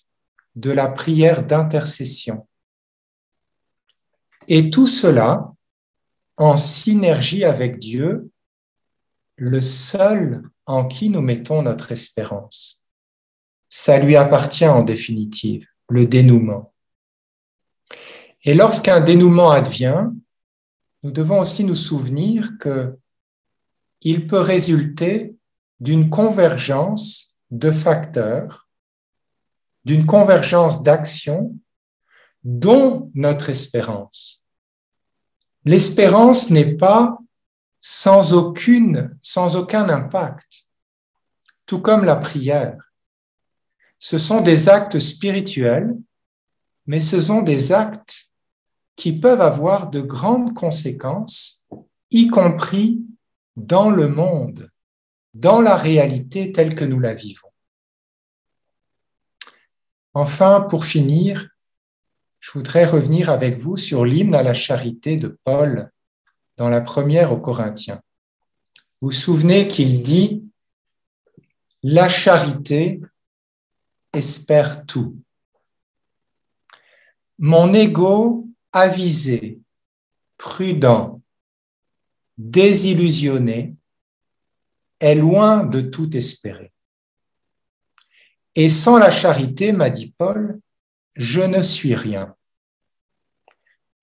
de 0.56 0.70
la 0.70 0.88
prière 0.88 1.46
d'intercession. 1.46 2.46
Et 4.48 4.70
tout 4.70 4.86
cela 4.86 5.52
en 6.36 6.56
synergie 6.56 7.44
avec 7.44 7.78
Dieu, 7.78 8.30
le 9.36 9.60
seul 9.60 10.42
en 10.66 10.86
qui 10.86 11.10
nous 11.10 11.20
mettons 11.20 11.62
notre 11.62 11.92
espérance. 11.92 12.84
Ça 13.68 13.98
lui 13.98 14.16
appartient 14.16 14.66
en 14.66 14.82
définitive, 14.82 15.66
le 15.88 16.06
dénouement. 16.06 16.72
Et 18.44 18.54
lorsqu'un 18.54 19.00
dénouement 19.00 19.50
advient, 19.50 20.06
nous 21.02 21.10
devons 21.10 21.40
aussi 21.40 21.64
nous 21.64 21.74
souvenir 21.74 22.52
que 22.58 22.98
il 24.02 24.26
peut 24.26 24.40
résulter 24.40 25.34
d'une 25.78 26.08
convergence 26.08 27.38
de 27.50 27.70
facteurs, 27.70 28.68
d'une 29.90 30.06
convergence 30.06 30.84
d'actions 30.84 31.58
dont 32.44 33.08
notre 33.16 33.50
espérance. 33.50 34.46
L'espérance 35.64 36.50
n'est 36.50 36.76
pas 36.76 37.18
sans 37.80 38.32
aucune, 38.34 39.10
sans 39.20 39.56
aucun 39.56 39.88
impact, 39.88 40.68
tout 41.66 41.80
comme 41.80 42.04
la 42.04 42.14
prière. 42.14 42.78
Ce 43.98 44.16
sont 44.16 44.42
des 44.42 44.68
actes 44.68 45.00
spirituels, 45.00 45.92
mais 46.86 47.00
ce 47.00 47.20
sont 47.20 47.42
des 47.42 47.72
actes 47.72 48.30
qui 48.94 49.18
peuvent 49.18 49.42
avoir 49.42 49.90
de 49.90 50.00
grandes 50.00 50.54
conséquences, 50.54 51.66
y 52.12 52.28
compris 52.28 53.00
dans 53.56 53.90
le 53.90 54.06
monde, 54.06 54.70
dans 55.34 55.60
la 55.60 55.74
réalité 55.74 56.52
telle 56.52 56.76
que 56.76 56.84
nous 56.84 57.00
la 57.00 57.12
vivons. 57.12 57.49
Enfin, 60.14 60.60
pour 60.62 60.84
finir, 60.84 61.48
je 62.40 62.50
voudrais 62.52 62.84
revenir 62.84 63.30
avec 63.30 63.56
vous 63.56 63.76
sur 63.76 64.04
l'hymne 64.04 64.34
à 64.34 64.42
la 64.42 64.54
charité 64.54 65.16
de 65.16 65.38
Paul 65.44 65.90
dans 66.56 66.68
la 66.68 66.80
première 66.80 67.32
aux 67.32 67.40
Corinthiens. 67.40 68.02
Vous 69.00 69.08
vous 69.08 69.12
souvenez 69.12 69.68
qu'il 69.68 70.02
dit 70.02 70.44
La 71.82 72.08
charité 72.08 73.00
espère 74.12 74.84
tout. 74.84 75.16
Mon 77.38 77.72
ego 77.72 78.48
avisé, 78.72 79.60
prudent, 80.36 81.22
désillusionné 82.36 83.74
est 84.98 85.14
loin 85.14 85.64
de 85.64 85.80
tout 85.80 86.14
espérer. 86.16 86.69
Et 88.54 88.68
sans 88.68 88.98
la 88.98 89.10
charité, 89.10 89.72
m'a 89.72 89.90
dit 89.90 90.14
Paul, 90.16 90.60
je 91.14 91.40
ne 91.40 91.62
suis 91.62 91.94
rien. 91.94 92.34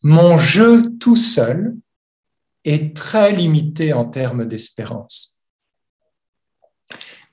Mon 0.03 0.37
jeu 0.37 0.97
tout 0.99 1.15
seul 1.15 1.75
est 2.63 2.95
très 2.95 3.31
limité 3.33 3.93
en 3.93 4.05
termes 4.05 4.45
d'espérance. 4.45 5.41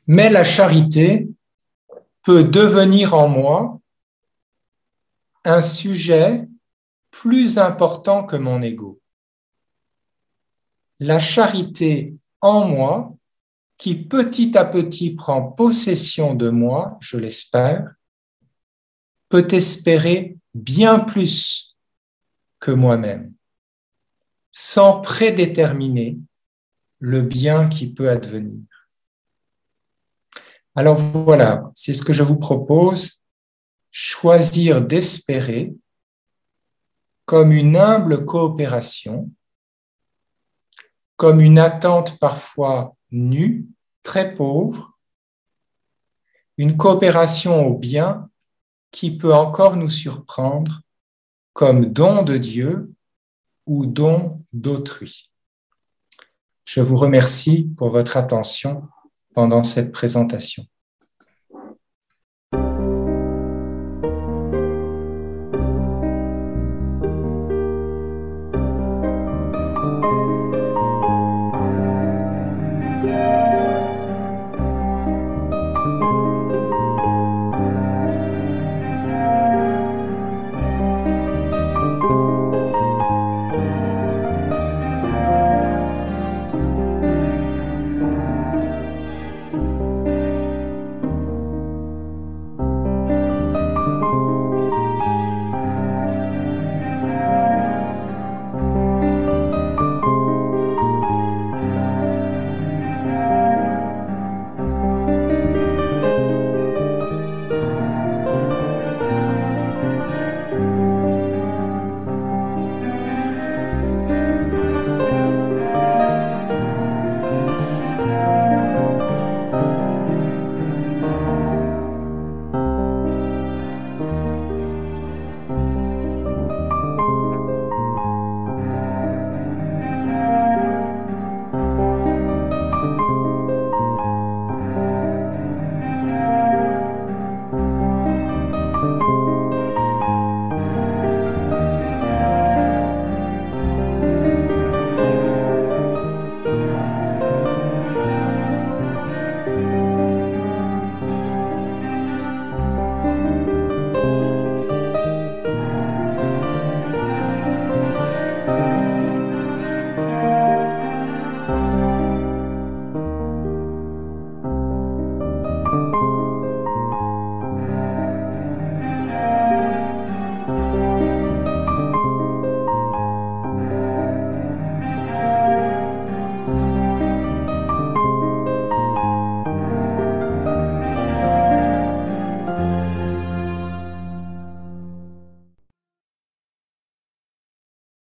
Mais 0.06 0.30
la 0.30 0.44
charité 0.44 1.28
peut 2.22 2.44
devenir 2.44 3.14
en 3.14 3.28
moi 3.28 3.80
un 5.44 5.62
sujet 5.62 6.46
plus 7.10 7.58
important 7.58 8.24
que 8.24 8.36
mon 8.36 8.62
ego. 8.62 9.00
La 10.98 11.18
charité 11.18 12.14
en 12.40 12.66
moi, 12.66 13.14
qui 13.76 14.04
petit 14.04 14.56
à 14.56 14.64
petit 14.64 15.14
prend 15.14 15.42
possession 15.42 16.34
de 16.34 16.48
moi, 16.48 16.98
je 17.00 17.16
l'espère, 17.16 17.94
peut 19.28 19.48
espérer 19.50 20.38
bien 20.54 21.00
plus 21.00 21.76
que 22.60 22.70
moi-même 22.70 23.34
sans 24.56 25.00
prédéterminer 25.00 26.16
le 27.00 27.22
bien 27.22 27.68
qui 27.68 27.92
peut 27.92 28.08
advenir. 28.08 28.62
Alors 30.76 30.94
voilà, 30.94 31.72
c'est 31.74 31.92
ce 31.92 32.04
que 32.04 32.12
je 32.12 32.22
vous 32.22 32.38
propose, 32.38 33.20
choisir 33.90 34.80
d'espérer 34.80 35.74
comme 37.24 37.50
une 37.50 37.76
humble 37.76 38.24
coopération, 38.24 39.28
comme 41.16 41.40
une 41.40 41.58
attente 41.58 42.20
parfois 42.20 42.93
nue, 43.14 43.66
très 44.02 44.34
pauvre, 44.34 44.98
une 46.56 46.76
coopération 46.76 47.66
au 47.66 47.78
bien 47.78 48.28
qui 48.90 49.16
peut 49.16 49.34
encore 49.34 49.76
nous 49.76 49.88
surprendre 49.88 50.82
comme 51.52 51.86
don 51.86 52.22
de 52.22 52.36
Dieu 52.36 52.92
ou 53.66 53.86
don 53.86 54.36
d'autrui. 54.52 55.32
Je 56.64 56.80
vous 56.80 56.96
remercie 56.96 57.70
pour 57.76 57.90
votre 57.90 58.16
attention 58.16 58.88
pendant 59.34 59.64
cette 59.64 59.92
présentation. 59.92 60.66